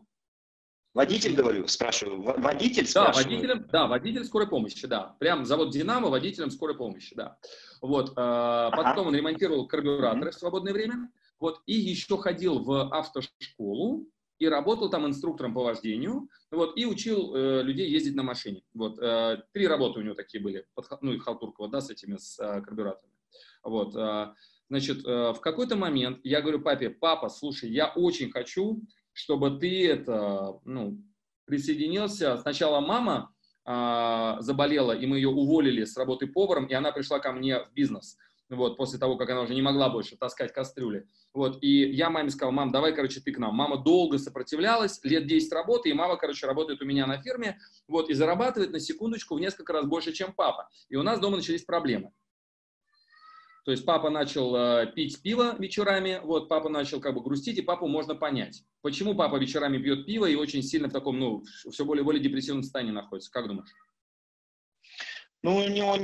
Водитель, 0.94 1.34
говорю, 1.34 1.68
спрашиваю. 1.68 2.22
Водитель, 2.22 2.90
да, 2.92 3.12
водителем, 3.12 3.66
да, 3.70 3.86
водитель 3.86 4.24
скорой 4.24 4.48
помощи, 4.48 4.86
да. 4.86 5.16
Прям 5.20 5.44
завод 5.44 5.70
«Динамо» 5.70 6.08
водителем 6.08 6.50
скорой 6.50 6.76
помощи, 6.76 7.14
да. 7.14 7.38
Вот, 7.80 8.10
э, 8.10 8.12
ага. 8.16 8.76
потом 8.76 9.08
он 9.08 9.14
ремонтировал 9.14 9.68
карбюраторы 9.68 10.30
mm-hmm. 10.30 10.34
в 10.34 10.38
свободное 10.38 10.72
время. 10.72 11.10
Вот, 11.38 11.62
и 11.66 11.74
еще 11.74 12.18
ходил 12.18 12.64
в 12.64 12.92
автошколу 12.92 14.08
и 14.38 14.48
работал 14.48 14.90
там 14.90 15.06
инструктором 15.06 15.54
по 15.54 15.62
вождению, 15.62 16.28
вот, 16.50 16.76
и 16.76 16.86
учил 16.86 17.34
э, 17.34 17.62
людей 17.62 17.88
ездить 17.88 18.14
на 18.14 18.22
машине. 18.22 18.62
Вот, 18.74 18.98
э, 18.98 19.42
три 19.52 19.66
работы 19.66 20.00
у 20.00 20.02
него 20.02 20.14
такие 20.14 20.42
были, 20.42 20.66
под, 20.74 20.86
ну, 21.02 21.12
и 21.12 21.18
Халтуркова, 21.18 21.68
да, 21.68 21.80
с 21.80 21.90
этими, 21.90 22.16
с 22.16 22.38
э, 22.38 22.60
карбюраторами. 22.62 23.14
Вот, 23.62 23.96
э, 23.96 24.34
Значит, 24.70 25.04
э, 25.06 25.32
в 25.32 25.40
какой-то 25.40 25.76
момент 25.76 26.20
я 26.24 26.40
говорю 26.40 26.60
папе, 26.60 26.90
папа, 26.90 27.28
слушай, 27.28 27.70
я 27.70 27.88
очень 27.88 28.30
хочу, 28.30 28.82
чтобы 29.12 29.58
ты 29.58 29.88
это, 29.88 30.60
ну, 30.64 31.02
присоединился. 31.46 32.36
Сначала 32.36 32.80
мама 32.80 33.32
а, 33.64 34.40
заболела, 34.40 34.92
и 34.92 35.04
мы 35.06 35.16
ее 35.16 35.28
уволили 35.28 35.84
с 35.84 35.96
работы 35.96 36.26
поваром, 36.26 36.66
и 36.66 36.74
она 36.74 36.92
пришла 36.92 37.18
ко 37.18 37.32
мне 37.32 37.64
в 37.64 37.72
бизнес. 37.74 38.16
Вот, 38.48 38.78
после 38.78 38.98
того, 38.98 39.18
как 39.18 39.28
она 39.28 39.42
уже 39.42 39.54
не 39.54 39.60
могла 39.60 39.90
больше 39.90 40.16
таскать 40.16 40.54
кастрюли. 40.54 41.06
Вот, 41.34 41.58
и 41.62 41.90
я 41.90 42.08
маме 42.08 42.30
сказал, 42.30 42.50
мам, 42.50 42.72
давай, 42.72 42.94
короче, 42.94 43.20
ты 43.20 43.30
к 43.30 43.38
нам. 43.38 43.54
Мама 43.54 43.76
долго 43.76 44.16
сопротивлялась, 44.16 45.00
лет 45.02 45.26
10 45.26 45.52
работы, 45.52 45.90
и 45.90 45.92
мама, 45.92 46.16
короче, 46.16 46.46
работает 46.46 46.80
у 46.80 46.86
меня 46.86 47.06
на 47.06 47.20
фирме, 47.20 47.58
вот, 47.88 48.08
и 48.08 48.14
зарабатывает 48.14 48.72
на 48.72 48.80
секундочку 48.80 49.34
в 49.34 49.40
несколько 49.40 49.74
раз 49.74 49.84
больше, 49.84 50.14
чем 50.14 50.32
папа. 50.32 50.70
И 50.88 50.96
у 50.96 51.02
нас 51.02 51.20
дома 51.20 51.36
начались 51.36 51.62
проблемы. 51.62 52.12
То 53.68 53.72
есть 53.72 53.84
папа 53.84 54.08
начал 54.08 54.56
э, 54.56 54.86
пить 54.94 55.20
пиво 55.20 55.54
вечерами, 55.58 56.22
вот 56.24 56.48
папа 56.48 56.70
начал 56.70 57.02
как 57.02 57.14
бы 57.14 57.20
грустить, 57.20 57.58
и 57.58 57.60
папу 57.60 57.86
можно 57.86 58.14
понять. 58.14 58.64
Почему 58.80 59.14
папа 59.14 59.36
вечерами 59.36 59.76
пьет 59.76 60.06
пиво 60.06 60.24
и 60.24 60.36
очень 60.36 60.62
сильно 60.62 60.88
в 60.88 60.92
таком, 60.94 61.18
ну, 61.18 61.44
все 61.70 61.84
более 61.84 62.02
более 62.02 62.22
депрессивном 62.22 62.62
состоянии 62.62 62.92
находится? 62.92 63.30
Как 63.30 63.46
думаешь? 63.46 63.68
Ну, 65.42 65.56
у 65.56 65.68
него 65.68 65.98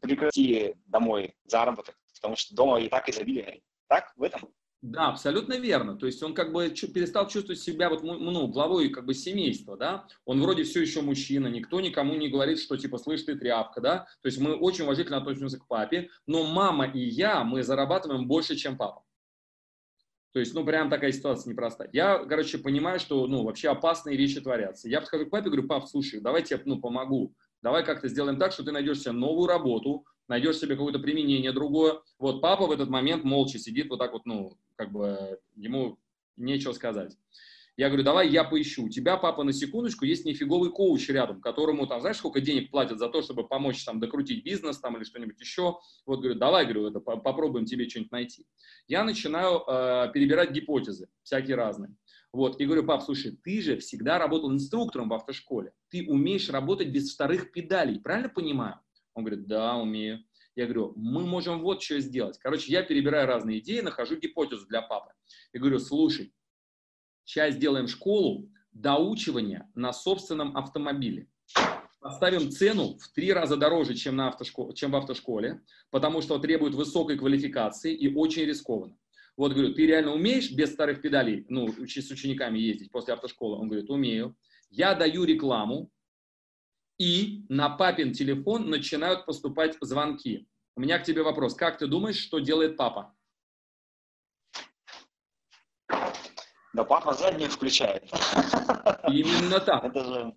прекрати 0.00 0.76
домой 0.86 1.34
заработок, 1.46 1.96
потому 2.14 2.36
что 2.36 2.54
дома 2.54 2.78
и 2.78 2.88
так 2.88 3.08
изобилие. 3.08 3.62
Так, 3.88 4.12
в 4.14 4.22
этом? 4.22 4.54
Да, 4.82 5.10
абсолютно 5.10 5.54
верно. 5.58 5.96
То 5.96 6.06
есть 6.06 6.20
он 6.24 6.34
как 6.34 6.52
бы 6.52 6.68
перестал 6.68 7.28
чувствовать 7.28 7.60
себя 7.60 7.88
вот, 7.88 8.02
ну, 8.02 8.48
главой 8.48 8.88
как 8.88 9.06
бы 9.06 9.14
семейства, 9.14 9.76
да. 9.76 10.08
Он 10.24 10.42
вроде 10.42 10.64
все 10.64 10.82
еще 10.82 11.02
мужчина, 11.02 11.46
никто 11.46 11.80
никому 11.80 12.16
не 12.16 12.28
говорит, 12.28 12.58
что 12.58 12.76
типа, 12.76 12.98
слышь, 12.98 13.22
ты 13.22 13.36
тряпка, 13.36 13.80
да. 13.80 13.98
То 14.22 14.26
есть 14.26 14.38
мы 14.38 14.54
очень 14.54 14.82
уважительно 14.82 15.18
относимся 15.18 15.60
к 15.60 15.68
папе, 15.68 16.10
но 16.26 16.42
мама 16.42 16.86
и 16.86 16.98
я, 16.98 17.44
мы 17.44 17.62
зарабатываем 17.62 18.26
больше, 18.26 18.56
чем 18.56 18.76
папа. 18.76 19.04
То 20.32 20.40
есть, 20.40 20.54
ну, 20.54 20.64
прям 20.64 20.90
такая 20.90 21.12
ситуация 21.12 21.52
непростая. 21.52 21.90
Я, 21.92 22.24
короче, 22.24 22.58
понимаю, 22.58 22.98
что, 22.98 23.26
ну, 23.26 23.44
вообще 23.44 23.68
опасные 23.68 24.16
вещи 24.16 24.40
творятся. 24.40 24.88
Я 24.88 25.00
подхожу 25.00 25.26
к 25.26 25.30
папе 25.30 25.50
говорю, 25.50 25.68
пап, 25.68 25.86
слушай, 25.86 26.20
давай 26.20 26.42
тебе, 26.42 26.60
ну, 26.64 26.80
помогу. 26.80 27.34
Давай 27.62 27.84
как-то 27.84 28.08
сделаем 28.08 28.38
так, 28.38 28.52
что 28.52 28.64
ты 28.64 28.72
найдешь 28.72 29.00
себе 29.00 29.12
новую 29.12 29.46
работу, 29.46 30.04
найдешь 30.28 30.58
себе 30.58 30.74
какое-то 30.74 30.98
применение 30.98 31.52
другое. 31.52 32.00
Вот 32.18 32.40
папа 32.40 32.66
в 32.66 32.72
этот 32.72 32.88
момент 32.88 33.24
молча 33.24 33.58
сидит 33.58 33.88
вот 33.88 33.98
так 33.98 34.12
вот, 34.12 34.26
ну, 34.26 34.58
как 34.76 34.90
бы 34.92 35.38
ему 35.54 35.98
нечего 36.36 36.72
сказать. 36.72 37.16
Я 37.76 37.88
говорю, 37.88 38.04
давай 38.04 38.28
я 38.28 38.44
поищу. 38.44 38.84
У 38.84 38.88
тебя, 38.90 39.16
папа, 39.16 39.44
на 39.44 39.52
секундочку, 39.52 40.04
есть 40.04 40.26
нифиговый 40.26 40.70
коуч 40.70 41.08
рядом, 41.08 41.40
которому, 41.40 41.86
там, 41.86 42.00
знаешь, 42.02 42.18
сколько 42.18 42.40
денег 42.40 42.70
платят 42.70 42.98
за 42.98 43.08
то, 43.08 43.22
чтобы 43.22 43.48
помочь 43.48 43.82
там 43.84 43.98
докрутить 43.98 44.44
бизнес 44.44 44.78
там 44.78 44.96
или 44.96 45.04
что-нибудь 45.04 45.40
еще. 45.40 45.78
Вот, 46.04 46.18
говорю, 46.18 46.38
давай, 46.38 46.64
говорю, 46.64 46.88
это 46.88 47.00
попробуем 47.00 47.64
тебе 47.64 47.88
что-нибудь 47.88 48.12
найти. 48.12 48.46
Я 48.88 49.04
начинаю 49.04 49.62
э, 49.66 50.10
перебирать 50.12 50.50
гипотезы, 50.50 51.08
всякие 51.22 51.56
разные. 51.56 51.94
Вот, 52.32 52.58
и 52.60 52.64
говорю, 52.64 52.84
пап, 52.84 53.02
слушай, 53.02 53.38
ты 53.44 53.60
же 53.60 53.76
всегда 53.76 54.18
работал 54.18 54.50
инструктором 54.50 55.10
в 55.10 55.14
автошколе. 55.14 55.72
Ты 55.90 56.06
умеешь 56.08 56.48
работать 56.48 56.88
без 56.88 57.12
вторых 57.12 57.52
педалей, 57.52 58.00
правильно 58.00 58.30
понимаю? 58.30 58.80
Он 59.14 59.24
говорит, 59.24 59.46
да, 59.46 59.76
умею. 59.76 60.24
Я 60.54 60.64
говорю, 60.64 60.94
мы 60.96 61.26
можем 61.26 61.60
вот 61.60 61.82
что 61.82 62.00
сделать. 62.00 62.38
Короче, 62.38 62.72
я 62.72 62.82
перебираю 62.82 63.26
разные 63.26 63.58
идеи, 63.58 63.80
нахожу 63.80 64.16
гипотезу 64.16 64.66
для 64.66 64.80
папы. 64.80 65.12
И 65.52 65.58
говорю, 65.58 65.78
слушай, 65.78 66.32
сейчас 67.24 67.54
сделаем 67.54 67.86
школу 67.86 68.50
доучивания 68.72 69.70
на 69.74 69.92
собственном 69.92 70.56
автомобиле. 70.56 71.28
поставим 72.00 72.50
цену 72.50 72.98
в 72.98 73.12
три 73.12 73.32
раза 73.32 73.56
дороже, 73.56 73.94
чем, 73.94 74.16
на 74.16 74.28
автошколе, 74.28 74.74
чем 74.74 74.90
в 74.92 74.96
автошколе, 74.96 75.62
потому 75.90 76.22
что 76.22 76.38
требует 76.38 76.74
высокой 76.74 77.18
квалификации 77.18 77.94
и 77.94 78.14
очень 78.14 78.44
рискованно. 78.44 78.96
Вот, 79.36 79.52
говорю, 79.52 79.74
ты 79.74 79.86
реально 79.86 80.12
умеешь 80.12 80.50
без 80.52 80.72
старых 80.72 81.00
педалей, 81.00 81.46
ну, 81.48 81.68
с 81.68 82.10
учениками 82.10 82.58
ездить 82.58 82.90
после 82.90 83.14
автошколы? 83.14 83.56
Он 83.58 83.68
говорит, 83.68 83.88
умею. 83.90 84.36
Я 84.70 84.94
даю 84.94 85.24
рекламу, 85.24 85.90
и 86.98 87.44
на 87.48 87.70
папин 87.70 88.12
телефон 88.12 88.70
начинают 88.70 89.26
поступать 89.26 89.76
звонки. 89.80 90.46
У 90.76 90.80
меня 90.80 90.98
к 90.98 91.04
тебе 91.04 91.22
вопрос. 91.22 91.54
Как 91.54 91.78
ты 91.78 91.86
думаешь, 91.86 92.16
что 92.16 92.38
делает 92.38 92.76
папа? 92.76 93.14
Да 96.74 96.84
папа 96.84 97.12
заднюю 97.12 97.50
включает. 97.50 98.04
Именно 99.08 99.60
так. 99.60 99.84
Это 99.84 100.04
же... 100.04 100.34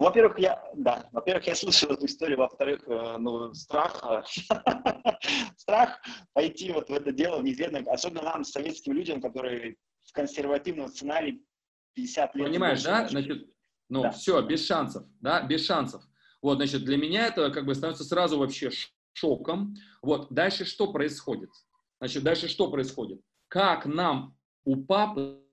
Во-первых, 0.00 0.38
я, 0.38 0.64
да, 0.74 1.06
во-первых, 1.12 1.46
я 1.46 1.54
слышал 1.54 1.90
эту 1.90 2.06
историю, 2.06 2.38
во-вторых, 2.38 2.82
э, 2.88 3.16
ну, 3.18 3.52
страх, 3.52 4.02
страх 5.58 6.00
пойти 6.32 6.72
вот 6.72 6.88
в 6.88 6.92
это 6.94 7.12
дело 7.12 7.38
в 7.38 7.44
неизвестное, 7.44 7.82
особенно 7.82 8.22
нам, 8.22 8.42
советским 8.42 8.94
людям, 8.94 9.20
которые 9.20 9.76
в 10.04 10.12
консервативном 10.12 10.88
сценарии 10.88 11.44
50 11.92 12.34
лет. 12.34 12.46
Понимаешь, 12.46 12.82
да? 12.82 13.06
Значит, 13.08 13.46
ну, 13.90 14.04
да. 14.04 14.12
все, 14.12 14.40
без 14.40 14.66
шансов, 14.66 15.04
да, 15.20 15.42
без 15.42 15.66
шансов. 15.66 16.02
Вот, 16.40 16.56
значит, 16.56 16.82
для 16.84 16.96
меня 16.96 17.26
это 17.26 17.50
как 17.50 17.66
бы 17.66 17.74
становится 17.74 18.04
сразу 18.04 18.38
вообще 18.38 18.70
шоком. 19.12 19.74
Вот, 20.00 20.32
дальше 20.32 20.64
что 20.64 20.90
происходит? 20.90 21.50
Значит, 21.98 22.22
дальше 22.22 22.48
что 22.48 22.70
происходит? 22.70 23.20
Как 23.48 23.84
нам 23.84 24.34
у 24.64 24.76
папы, 24.76 25.44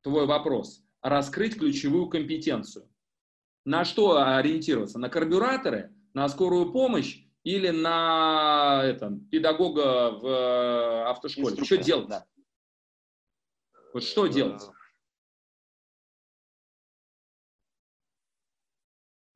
твой 0.00 0.24
вопрос, 0.24 0.82
раскрыть 1.02 1.58
ключевую 1.58 2.08
компетенцию? 2.08 2.88
На 3.68 3.84
что 3.84 4.16
ориентироваться? 4.16 4.98
На 4.98 5.10
карбюраторы, 5.10 5.94
на 6.14 6.26
скорую 6.30 6.72
помощь 6.72 7.22
или 7.44 7.68
на 7.68 8.80
это, 8.82 9.12
педагога 9.30 10.10
в 10.12 10.26
э, 10.26 11.02
автошколе? 11.10 11.48
Инструктор, 11.48 11.66
что 11.66 11.84
делать? 11.84 12.08
Да. 12.08 12.26
Вот 13.92 14.02
что 14.04 14.26
делать? 14.26 14.62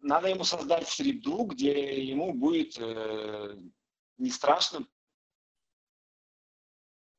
надо 0.01 0.29
ему 0.29 0.45
создать 0.45 0.89
среду, 0.89 1.45
где 1.45 2.03
ему 2.03 2.33
будет 2.33 2.79
э, 2.79 3.57
не 4.17 4.31
страшно. 4.31 4.87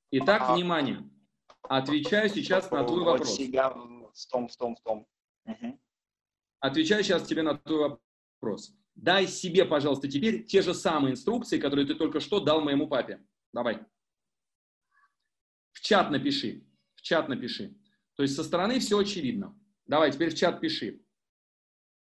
Итак, 0.10 0.41
а, 0.48 0.55
внимание. 0.55 1.08
Отвечаю 1.62 2.27
сейчас 2.29 2.72
на 2.72 2.84
твой 2.84 3.03
вопрос. 3.03 3.36
себя 3.36 3.70
в 3.70 4.13
том, 4.32 4.48
в 4.48 4.58
том, 4.58 4.75
в 4.75 4.82
том. 4.82 5.08
Угу. 5.46 5.79
Отвечаю 6.63 7.03
сейчас 7.03 7.27
тебе 7.27 7.41
на 7.41 7.58
твой 7.58 8.00
вопрос. 8.39 8.74
Дай 8.96 9.27
себе, 9.27 9.65
пожалуйста, 9.65 10.08
теперь 10.08 10.46
те 10.46 10.62
же 10.62 10.74
самые 10.74 11.12
инструкции, 11.12 11.60
которые 11.60 11.86
ты 11.86 11.93
только 11.93 12.22
что 12.22 12.39
дал 12.39 12.62
моему 12.62 12.88
папе. 12.88 13.22
Давай. 13.51 13.82
В 15.74 15.82
чат 15.82 16.10
напиши. 16.10 16.65
В 16.96 17.01
чат 17.01 17.27
напиши. 17.27 17.75
То 18.15 18.24
есть 18.24 18.38
со 18.38 18.46
стороны 18.46 18.79
все 18.79 18.98
очевидно. 18.98 19.60
Давай, 19.88 20.10
теперь 20.10 20.29
в 20.29 20.36
чат 20.38 20.62
пиши. 20.62 21.01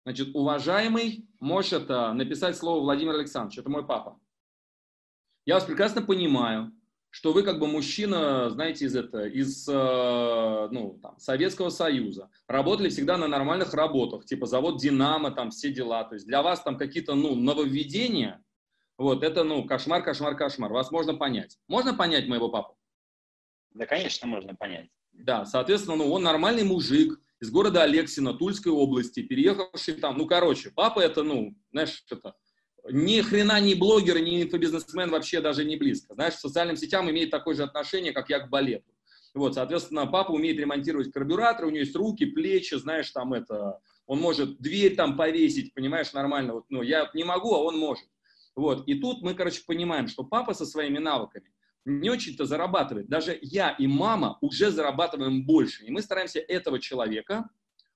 Значит, 0.04 0.34
уважаемый, 0.34 1.30
можешь 1.38 1.74
это 1.74 2.12
написать 2.12 2.56
слово 2.56 2.80
Владимир 2.80 3.14
Александрович, 3.14 3.60
это 3.60 3.70
мой 3.70 3.86
папа. 3.86 4.20
Я 5.44 5.54
вас 5.54 5.64
прекрасно 5.66 6.02
понимаю, 6.02 6.72
что 7.10 7.32
вы 7.32 7.42
как 7.42 7.58
бы 7.58 7.66
мужчина, 7.66 8.50
знаете, 8.50 8.84
из, 8.84 8.94
это, 8.94 9.24
из 9.26 9.68
э, 9.68 10.68
ну, 10.70 10.98
там, 11.02 11.18
Советского 11.18 11.70
Союза, 11.70 12.30
работали 12.46 12.88
всегда 12.90 13.16
на 13.16 13.28
нормальных 13.28 13.74
работах, 13.74 14.24
типа 14.24 14.46
завод 14.46 14.78
«Динамо», 14.78 15.30
там 15.30 15.50
все 15.50 15.72
дела. 15.72 16.04
То 16.04 16.14
есть 16.14 16.26
для 16.26 16.42
вас 16.42 16.62
там 16.62 16.76
какие-то 16.76 17.14
ну, 17.14 17.34
нововведения, 17.34 18.42
вот, 18.98 19.22
это 19.22 19.44
ну, 19.44 19.64
кошмар, 19.64 20.02
кошмар, 20.02 20.36
кошмар. 20.36 20.72
Вас 20.72 20.90
можно 20.90 21.14
понять. 21.14 21.58
Можно 21.68 21.94
понять 21.94 22.28
моего 22.28 22.48
папу? 22.48 22.76
Да, 23.70 23.86
конечно, 23.86 24.26
можно 24.26 24.54
понять. 24.54 24.88
Да, 25.12 25.44
соответственно, 25.44 25.96
ну, 25.96 26.12
он 26.12 26.22
нормальный 26.22 26.64
мужик, 26.64 27.18
из 27.40 27.50
города 27.50 27.85
Алексина, 27.85 28.35
Тульской 28.35 28.72
области, 28.72 29.22
переехавший 29.22 29.94
там, 29.94 30.18
ну, 30.18 30.26
короче, 30.26 30.70
папа 30.70 31.00
это, 31.00 31.22
ну, 31.22 31.56
знаешь, 31.70 32.04
это, 32.11 32.35
ни 32.90 33.20
хрена 33.20 33.61
не 33.61 33.74
блогер, 33.74 34.20
ни 34.20 34.42
инфобизнесмен 34.42 35.11
вообще 35.11 35.40
даже 35.40 35.64
не 35.64 35.77
близко. 35.77 36.14
Знаешь, 36.14 36.35
к 36.35 36.40
социальным 36.40 36.77
сетям 36.77 37.11
имеет 37.11 37.31
такое 37.31 37.55
же 37.55 37.62
отношение, 37.62 38.12
как 38.12 38.31
я 38.31 38.40
к 38.40 38.51
балету. 38.51 38.90
Вот, 39.35 39.55
соответственно, 39.55 40.07
папа 40.07 40.33
умеет 40.33 40.59
ремонтировать 40.59 41.12
карбюратор, 41.12 41.66
у 41.66 41.70
него 41.70 41.81
есть 41.81 41.94
руки, 41.94 42.27
плечи, 42.27 42.74
знаешь, 42.74 43.11
там 43.11 43.35
это, 43.35 43.81
он 44.07 44.20
может 44.20 44.59
дверь 44.59 44.96
там 44.96 45.16
повесить, 45.16 45.74
понимаешь, 45.74 46.12
нормально. 46.12 46.55
Вот, 46.55 46.64
ну, 46.70 46.83
я 46.83 47.11
не 47.14 47.24
могу, 47.24 47.55
а 47.55 47.59
он 47.59 47.79
может. 47.79 48.07
Вот, 48.57 48.88
и 48.88 48.94
тут 48.94 49.22
мы, 49.22 49.35
короче, 49.35 49.62
понимаем, 49.66 50.09
что 50.09 50.24
папа 50.24 50.55
со 50.55 50.66
своими 50.66 50.98
навыками 50.98 51.53
не 51.85 52.11
очень-то 52.11 52.44
зарабатывает. 52.44 53.09
Даже 53.09 53.38
я 53.40 53.70
и 53.70 53.87
мама 53.87 54.38
уже 54.40 54.70
зарабатываем 54.70 55.44
больше. 55.46 55.85
И 55.85 55.90
мы 55.90 56.03
стараемся 56.03 56.40
этого 56.40 56.81
человека 56.81 57.48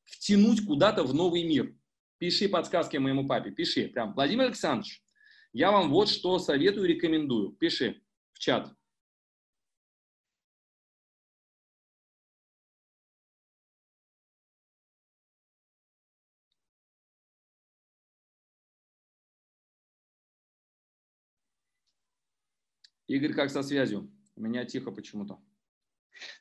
втянуть 0.05 0.65
куда-то 0.65 1.05
в 1.05 1.15
новый 1.15 1.45
мир. 1.45 1.75
Пиши 2.23 2.49
подсказки 2.49 2.97
моему 2.99 3.27
папе, 3.27 3.51
пиши. 3.51 3.89
Прям, 3.89 4.15
Владимир 4.15 4.45
Александрович, 4.45 5.03
я 5.53 5.73
вам 5.73 5.91
вот 5.91 6.09
что 6.09 6.39
советую 6.39 6.89
и 6.89 6.95
рекомендую. 6.95 7.51
Пиши 7.51 8.01
в 8.33 8.39
чат. 8.39 8.73
Игорь, 23.09 23.35
как 23.35 23.51
со 23.51 23.65
связью? 23.65 24.09
У 24.37 24.43
меня 24.43 24.65
тихо 24.65 24.93
почему-то. 24.93 25.43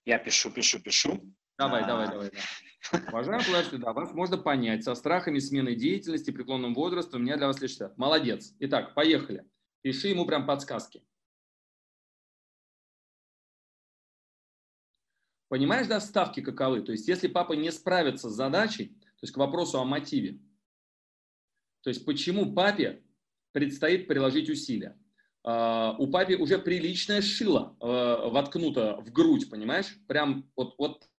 Я 0.05 0.19
пишу, 0.19 0.51
пишу, 0.51 0.79
пишу. 0.79 1.33
Давай, 1.57 1.83
а... 1.83 1.87
давай, 1.87 2.07
давай. 2.07 2.31
Да. 2.31 2.99
Уважаемый 3.09 3.43
слушатель, 3.43 3.77
да, 3.77 3.93
вас 3.93 4.13
можно 4.13 4.37
понять. 4.37 4.83
Со 4.83 4.95
страхами 4.95 5.39
смены 5.39 5.75
деятельности, 5.75 6.31
преклонным 6.31 6.73
возрастом, 6.73 7.21
у 7.21 7.23
меня 7.23 7.37
для 7.37 7.47
вас 7.47 7.61
лишь 7.61 7.77
Молодец. 7.97 8.53
Итак, 8.59 8.93
поехали. 8.93 9.45
Пиши 9.81 10.09
ему 10.09 10.25
прям 10.25 10.45
подсказки. 10.45 11.03
Понимаешь, 15.47 15.87
да, 15.87 15.99
ставки 15.99 16.41
каковы? 16.41 16.81
То 16.81 16.93
есть, 16.93 17.07
если 17.07 17.27
папа 17.27 17.53
не 17.53 17.71
справится 17.71 18.29
с 18.29 18.33
задачей, 18.33 18.87
то 18.87 19.23
есть 19.23 19.33
к 19.33 19.37
вопросу 19.37 19.79
о 19.79 19.85
мотиве, 19.85 20.39
то 21.81 21.89
есть 21.89 22.05
почему 22.05 22.53
папе 22.53 23.03
предстоит 23.51 24.07
приложить 24.07 24.49
усилия? 24.49 24.97
Uh, 25.43 25.95
у 25.97 26.07
папи 26.07 26.35
уже 26.35 26.59
приличное 26.59 27.21
шило 27.21 27.75
uh, 27.79 28.29
воткнуто 28.29 29.01
в 29.01 29.11
грудь, 29.11 29.49
понимаешь? 29.49 29.97
Прям 30.07 30.49
вот, 30.55 30.75
вот, 30.77 31.09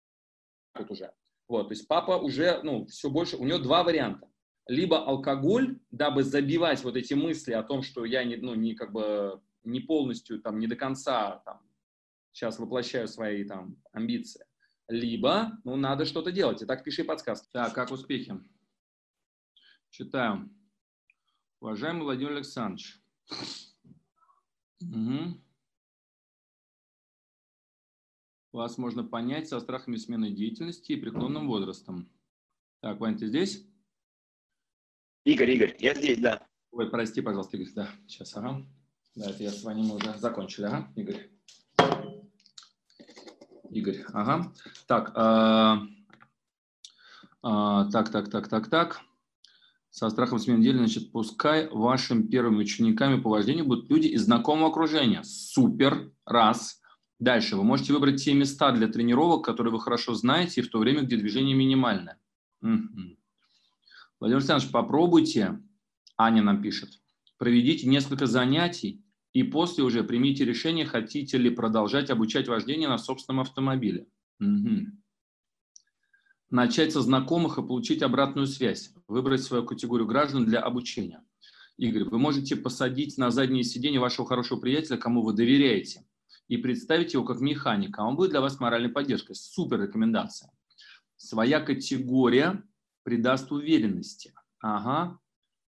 вот 0.75 0.91
уже. 0.91 1.13
Вот, 1.49 1.69
то 1.69 1.75
есть 1.75 1.87
папа 1.89 2.13
уже, 2.13 2.61
ну, 2.63 2.87
все 2.87 3.11
больше, 3.11 3.37
у 3.37 3.45
него 3.45 3.59
два 3.59 3.83
варианта. 3.83 4.29
Либо 4.67 5.05
алкоголь, 5.05 5.81
дабы 5.91 6.23
забивать 6.23 6.83
вот 6.85 6.97
эти 6.97 7.15
мысли 7.15 7.53
о 7.53 7.63
том, 7.63 7.83
что 7.83 8.05
я 8.05 8.25
не, 8.25 8.37
ну, 8.37 8.55
не 8.55 8.75
как 8.75 8.93
бы 8.93 9.43
не 9.65 9.81
полностью, 9.81 10.41
там, 10.41 10.59
не 10.59 10.67
до 10.67 10.77
конца, 10.77 11.43
там, 11.45 11.61
сейчас 12.33 12.59
воплощаю 12.59 13.09
свои, 13.09 13.45
там, 13.45 13.77
амбиции. 13.93 14.47
Либо, 14.89 15.59
ну, 15.65 15.77
надо 15.77 16.05
что-то 16.05 16.33
делать. 16.33 16.63
Итак, 16.63 16.85
пиши 16.85 17.05
подсказки. 17.05 17.49
Так, 17.53 17.75
как 17.75 17.91
успехи? 17.91 18.39
Читаю. 19.91 20.51
Уважаемый 21.61 22.03
Владимир 22.03 22.33
Александрович, 22.33 23.03
Угу. 24.83 25.41
Вас 28.53 28.77
можно 28.77 29.03
понять 29.03 29.49
со 29.49 29.61
страхами 29.61 29.97
смены 29.97 30.31
деятельности 30.31 30.93
и 30.93 30.97
преклонным 30.97 31.49
возрастом. 31.49 32.11
Так, 32.81 33.01
Вань, 33.01 33.17
ты 33.17 33.27
здесь? 33.27 33.67
Игорь, 35.25 35.53
Игорь, 35.53 35.77
я 35.79 35.95
здесь, 35.95 36.19
да. 36.19 36.47
Ой, 36.71 36.91
прости, 36.91 37.23
пожалуйста, 37.23 37.57
Игорь, 37.57 37.73
да, 37.75 37.89
сейчас, 38.07 38.37
ага. 38.37 38.67
Да, 39.15 39.31
это 39.31 39.43
я 39.43 39.51
с 39.51 39.63
вами 39.63 39.83
мы 39.83 39.97
уже 39.97 40.19
закончили, 40.19 40.67
ага, 40.67 40.93
Игорь. 40.97 41.31
Игорь, 43.71 44.05
ага. 44.13 44.53
Так, 44.87 45.13
а, 45.15 45.87
а, 47.43 47.91
так, 47.91 48.11
так, 48.11 48.31
так, 48.31 48.49
так, 48.49 48.69
так 48.69 49.03
со 49.89 50.11
страхом 50.11 50.39
смены 50.39 50.63
дели, 50.63 50.79
значит, 50.79 51.11
пускай 51.13 51.69
вашими 51.69 52.23
первыми 52.23 52.57
учениками 52.57 53.21
по 53.21 53.31
вождению 53.31 53.67
будут 53.67 53.91
люди 53.91 54.09
из 54.09 54.25
знакомого 54.25 54.69
окружения. 54.69 55.23
Супер, 55.23 56.13
раз. 56.27 56.82
Дальше, 57.23 57.55
вы 57.55 57.63
можете 57.63 57.93
выбрать 57.93 58.25
те 58.25 58.35
места 58.35 58.73
для 58.73 58.89
тренировок, 58.89 59.45
которые 59.45 59.73
вы 59.73 59.81
хорошо 59.81 60.13
знаете, 60.13 60.61
и 60.61 60.65
в 60.65 60.71
то 60.71 60.81
время, 60.81 61.03
где 61.03 61.17
движение 61.17 61.55
минимальное. 61.55 62.19
Владимир 64.19 64.39
Александрович, 64.39 64.73
попробуйте, 64.73 65.61
Аня 66.17 66.43
нам 66.43 66.61
пишет, 66.61 67.01
проведите 67.39 67.87
несколько 67.87 68.27
занятий, 68.27 69.05
и 69.35 69.45
после 69.45 69.85
уже 69.85 70.03
примите 70.03 70.45
решение, 70.45 70.85
хотите 70.85 71.39
ли 71.39 71.49
продолжать 71.51 72.11
обучать 72.11 72.49
вождение 72.49 72.89
на 72.89 72.99
собственном 72.99 73.43
автомобиле. 73.43 74.09
Угу. 74.41 74.87
начать 76.51 76.93
со 76.93 77.03
знакомых 77.03 77.57
и 77.57 77.63
получить 77.63 78.03
обратную 78.03 78.49
связь, 78.49 78.93
выбрать 79.07 79.45
свою 79.45 79.65
категорию 79.65 80.09
граждан 80.09 80.45
для 80.45 80.59
обучения. 80.59 81.23
Игорь, 81.77 82.03
вы 82.03 82.19
можете 82.19 82.57
посадить 82.57 83.17
на 83.17 83.31
заднее 83.31 83.63
сиденье 83.63 84.01
вашего 84.01 84.27
хорошего 84.27 84.59
приятеля, 84.59 84.97
кому 84.97 85.23
вы 85.23 85.35
доверяете, 85.35 86.05
и 86.49 86.57
представить 86.57 87.15
его 87.15 87.25
как 87.25 87.41
механика. 87.41 88.01
Он 88.01 88.17
будет 88.17 88.31
для 88.31 88.41
вас 88.41 88.61
моральной 88.61 88.91
поддержкой. 88.91 89.35
Супер 89.35 89.81
рекомендация. 89.81 90.51
Своя 91.17 91.61
категория 91.61 92.63
придаст 93.05 93.51
уверенности. 93.53 94.35
Ага. 94.61 95.19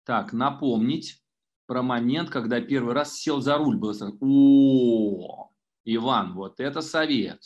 Так, 0.05 0.33
напомнить 0.33 1.23
про 1.67 1.83
момент, 1.83 2.31
когда 2.31 2.61
первый 2.61 2.95
раз 2.95 3.15
сел 3.15 3.41
за 3.41 3.57
руль. 3.57 3.77
Было 3.77 3.93
сразу, 3.93 4.17
о, 4.21 5.51
Иван, 5.85 6.35
вот 6.35 6.61
это 6.61 6.81
совет. 6.81 7.41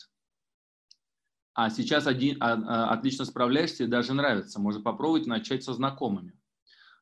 А 1.54 1.70
сейчас 1.70 2.06
один, 2.06 2.36
а, 2.40 2.52
а, 2.52 2.90
отлично 2.92 3.24
справляешься 3.24 3.84
и 3.84 3.88
даже 3.88 4.14
нравится. 4.14 4.60
Можно 4.60 4.82
попробовать 4.82 5.26
начать 5.26 5.64
со 5.64 5.74
знакомыми. 5.74 6.38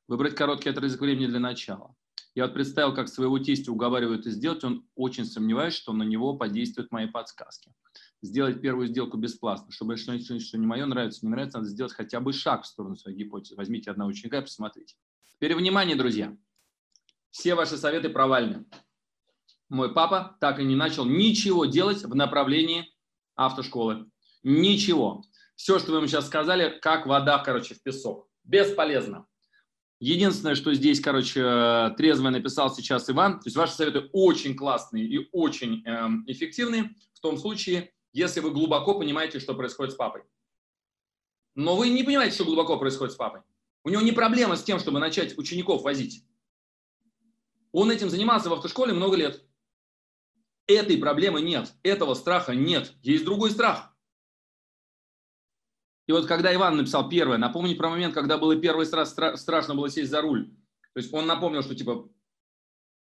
Выбрать 0.08 0.34
короткий 0.34 0.70
отрезок 0.70 1.00
времени 1.00 1.26
для 1.26 1.40
начала. 1.40 1.94
Я 2.36 2.44
вот 2.44 2.52
представил, 2.52 2.94
как 2.94 3.08
своего 3.08 3.38
тестя 3.38 3.72
уговаривают 3.72 4.20
это 4.20 4.30
сделать, 4.30 4.62
он 4.62 4.86
очень 4.94 5.24
сомневается, 5.24 5.80
что 5.80 5.94
на 5.94 6.02
него 6.02 6.36
подействуют 6.36 6.92
мои 6.92 7.06
подсказки. 7.06 7.72
Сделать 8.20 8.60
первую 8.60 8.88
сделку 8.88 9.16
бесплатно, 9.16 9.72
чтобы 9.72 9.96
что-нибудь, 9.96 10.42
что 10.42 10.58
не 10.58 10.66
мое, 10.66 10.84
нравится, 10.84 11.24
не 11.24 11.30
нравится, 11.30 11.56
надо 11.56 11.70
сделать 11.70 11.94
хотя 11.94 12.20
бы 12.20 12.34
шаг 12.34 12.64
в 12.64 12.66
сторону 12.66 12.94
своей 12.96 13.16
гипотезы. 13.16 13.56
Возьмите 13.56 13.90
одного 13.90 14.10
ученика 14.10 14.36
и 14.36 14.42
посмотрите. 14.42 14.96
Теперь 15.32 15.56
внимание, 15.56 15.96
друзья. 15.96 16.36
Все 17.30 17.54
ваши 17.54 17.78
советы 17.78 18.10
провальны. 18.10 18.66
Мой 19.70 19.94
папа 19.94 20.36
так 20.38 20.60
и 20.60 20.64
не 20.64 20.76
начал 20.76 21.06
ничего 21.06 21.64
делать 21.64 22.04
в 22.04 22.14
направлении 22.14 22.84
автошколы. 23.34 24.10
Ничего. 24.42 25.24
Все, 25.54 25.78
что 25.78 25.92
вы 25.92 25.98
ему 25.98 26.06
сейчас 26.06 26.26
сказали, 26.26 26.78
как 26.82 27.06
вода, 27.06 27.38
короче, 27.38 27.74
в 27.74 27.82
песок. 27.82 28.28
Бесполезно. 28.44 29.26
Единственное, 29.98 30.54
что 30.54 30.74
здесь, 30.74 31.00
короче, 31.00 31.94
трезво 31.96 32.28
написал 32.28 32.74
сейчас 32.74 33.08
Иван, 33.08 33.40
то 33.40 33.46
есть 33.46 33.56
ваши 33.56 33.72
советы 33.72 34.10
очень 34.12 34.54
классные 34.54 35.06
и 35.06 35.28
очень 35.32 35.82
эм, 35.86 36.24
эффективные 36.26 36.94
в 37.14 37.20
том 37.20 37.38
случае, 37.38 37.94
если 38.12 38.40
вы 38.40 38.50
глубоко 38.50 38.98
понимаете, 38.98 39.40
что 39.40 39.54
происходит 39.54 39.94
с 39.94 39.96
папой. 39.96 40.22
Но 41.54 41.76
вы 41.76 41.88
не 41.88 42.02
понимаете, 42.02 42.34
что 42.34 42.44
глубоко 42.44 42.78
происходит 42.78 43.14
с 43.14 43.16
папой. 43.16 43.40
У 43.84 43.88
него 43.88 44.02
не 44.02 44.12
проблема 44.12 44.56
с 44.56 44.62
тем, 44.62 44.78
чтобы 44.78 45.00
начать 45.00 45.38
учеников 45.38 45.82
возить. 45.82 46.26
Он 47.72 47.90
этим 47.90 48.10
занимался 48.10 48.50
в 48.50 48.52
автошколе 48.52 48.92
много 48.92 49.16
лет. 49.16 49.42
Этой 50.66 50.98
проблемы 50.98 51.40
нет, 51.40 51.72
этого 51.82 52.12
страха 52.14 52.54
нет. 52.54 52.92
Есть 53.02 53.24
другой 53.24 53.50
страх. 53.50 53.95
И 56.06 56.12
вот 56.12 56.26
когда 56.26 56.54
Иван 56.54 56.76
написал 56.76 57.08
первое, 57.08 57.36
напомнить 57.36 57.78
про 57.78 57.88
момент, 57.88 58.14
когда 58.14 58.38
было 58.38 58.56
первый 58.56 58.88
раз 58.90 59.16
стра- 59.16 59.36
страшно 59.36 59.74
было 59.74 59.88
сесть 59.90 60.10
за 60.10 60.20
руль. 60.20 60.50
То 60.94 61.00
есть 61.00 61.12
он 61.12 61.26
напомнил, 61.26 61.62
что 61.62 61.74
типа, 61.74 62.08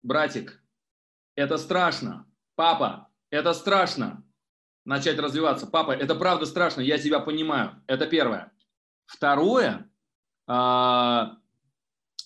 братик, 0.03 0.61
это 1.35 1.57
страшно. 1.57 2.27
Папа, 2.55 3.09
это 3.29 3.53
страшно. 3.53 4.25
Начать 4.83 5.19
развиваться. 5.19 5.67
Папа, 5.67 5.91
это 5.91 6.15
правда 6.15 6.45
страшно, 6.45 6.81
я 6.81 6.97
тебя 6.97 7.19
понимаю. 7.19 7.81
Это 7.87 8.07
первое. 8.07 8.51
Второе, 9.05 9.89
а, 10.47 11.37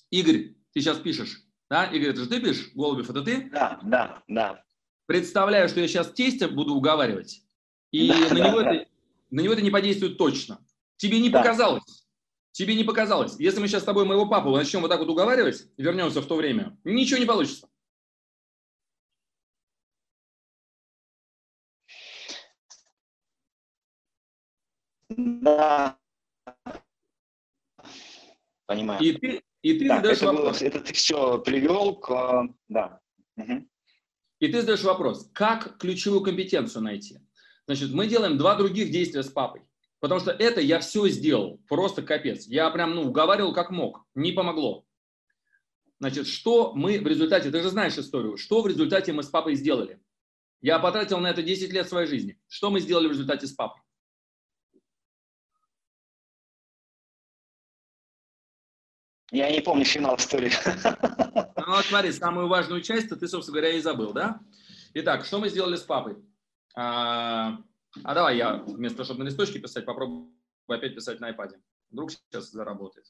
Игорь, 0.10 0.56
ты 0.74 0.82
сейчас 0.82 0.98
пишешь, 0.98 1.44
да? 1.70 1.86
Игорь, 1.86 2.10
это 2.10 2.22
же 2.22 2.30
ты 2.30 2.40
пишешь? 2.40 2.72
Голубев, 2.74 3.10
это 3.10 3.22
ты? 3.22 3.50
Да, 3.50 3.80
да, 3.84 4.24
да. 4.28 4.64
Представляю, 5.06 5.70
что 5.70 5.80
я 5.80 5.88
сейчас 5.88 6.12
тестя 6.12 6.48
буду 6.48 6.74
уговаривать, 6.74 7.44
и 7.92 8.08
да, 8.08 8.34
на, 8.34 8.48
него 8.48 8.62
да. 8.62 8.74
Это, 8.74 8.90
на 9.36 9.42
него 9.42 9.52
это 9.52 9.62
не 9.62 9.70
подействует 9.70 10.18
точно. 10.18 10.66
Тебе 10.96 11.20
не 11.20 11.30
да. 11.30 11.40
показалось. 11.40 12.08
Тебе 12.54 12.74
не 12.74 12.86
показалось. 12.86 13.38
Если 13.38 13.60
мы 13.60 13.68
сейчас 13.68 13.82
с 13.82 13.86
тобой 13.86 14.06
моего 14.06 14.30
папу 14.30 14.50
начнем 14.52 14.80
вот 14.80 14.88
так 14.88 15.00
вот 15.00 15.10
уговаривать, 15.10 15.68
вернемся 15.76 16.22
в 16.22 16.26
то 16.26 16.38
время, 16.38 16.80
ничего 16.86 17.20
не 17.20 17.26
получится. 17.26 17.68
Да. 25.10 26.00
Понимаю. 28.66 29.02
И 29.04 29.12
ты, 29.18 29.44
и 29.62 29.80
ты 29.80 29.88
да, 29.90 29.98
задаешь 29.98 30.18
это 30.18 30.28
вопрос. 30.28 30.60
Было, 30.60 30.68
это 30.68 30.80
ты 30.80 30.94
все 30.94 31.40
привел 31.40 31.98
к... 31.98 32.48
Да. 32.70 33.02
Угу. 33.36 33.68
И 34.40 34.48
ты 34.48 34.62
задаешь 34.62 34.84
вопрос, 34.84 35.30
как 35.34 35.78
ключевую 35.78 36.22
компетенцию 36.22 36.84
найти? 36.84 37.20
Значит, 37.68 37.92
мы 37.92 38.08
делаем 38.08 38.38
два 38.38 38.56
других 38.56 38.92
действия 38.92 39.24
с 39.24 39.30
папой. 39.30 39.62
Потому 40.00 40.22
что 40.22 40.32
это 40.32 40.62
я 40.62 40.80
все 40.80 41.08
сделал, 41.08 41.60
просто 41.68 42.04
капец. 42.04 42.46
Я 42.46 42.70
прям, 42.70 42.94
ну, 42.94 43.04
уговаривал 43.04 43.54
как 43.54 43.72
мог, 43.72 44.06
не 44.14 44.34
помогло. 44.34 44.86
Значит, 46.00 46.28
что 46.28 46.74
мы 46.74 47.00
в 47.00 47.08
результате, 47.08 47.50
ты 47.50 47.62
же 47.62 47.70
знаешь 47.70 47.98
историю, 47.98 48.38
что 48.38 48.62
в 48.62 48.68
результате 48.68 49.14
мы 49.14 49.24
с 49.24 49.30
папой 49.30 49.56
сделали? 49.56 50.00
Я 50.62 50.80
потратил 50.80 51.20
на 51.20 51.28
это 51.28 51.42
10 51.42 51.72
лет 51.72 51.88
своей 51.88 52.08
жизни. 52.08 52.40
Что 52.48 52.70
мы 52.70 52.82
сделали 52.82 53.08
в 53.08 53.12
результате 53.12 53.48
с 53.48 53.54
папой? 53.54 53.82
Я 59.32 59.50
не 59.50 59.62
помню 59.62 59.86
финал 59.86 60.18
истории. 60.18 60.52
Ну, 61.58 61.74
вот 61.74 61.86
смотри, 61.86 62.12
самую 62.12 62.48
важную 62.48 62.82
часть 62.82 63.10
ты, 63.10 63.28
собственно 63.28 63.60
говоря, 63.60 63.76
и 63.76 63.82
забыл, 63.82 64.14
да? 64.14 64.40
Итак, 64.94 65.26
что 65.26 65.40
мы 65.40 65.50
сделали 65.50 65.78
с 65.78 65.82
папой? 65.82 66.18
А, 66.76 67.58
а 68.04 68.14
давай 68.14 68.38
я 68.38 68.64
вместо 68.68 68.98
того, 68.98 69.06
чтобы 69.06 69.24
на 69.24 69.28
листочке 69.28 69.60
писать, 69.60 69.86
попробую 69.86 70.30
опять 70.68 70.96
писать 70.96 71.20
на 71.20 71.32
iPad. 71.32 71.52
Вдруг 71.92 72.12
сейчас 72.12 72.52
заработает. 72.52 73.06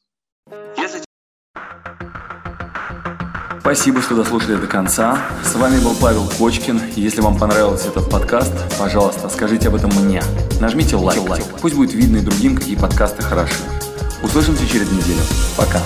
Спасибо, 3.65 3.99
что 3.99 4.15
дослушали 4.15 4.57
до 4.57 4.67
конца. 4.67 5.19
С 5.43 5.55
вами 5.55 5.83
был 5.83 5.95
Павел 5.99 6.29
Кочкин. 6.37 6.79
Если 6.95 7.19
вам 7.21 7.39
понравился 7.39 7.89
этот 7.89 8.11
подкаст, 8.11 8.53
пожалуйста, 8.77 9.27
скажите 9.27 9.69
об 9.69 9.75
этом 9.75 9.89
мне. 10.03 10.21
Нажмите 10.61 10.95
лайк. 10.95 11.27
лайк. 11.27 11.43
Пусть 11.61 11.75
будет 11.75 11.93
видно 11.93 12.17
и 12.17 12.21
другим, 12.21 12.55
какие 12.55 12.75
подкасты 12.77 13.23
хороши. 13.23 13.63
Услышимся 14.21 14.67
через 14.67 14.91
неделю. 14.91 15.21
Пока. 15.57 15.81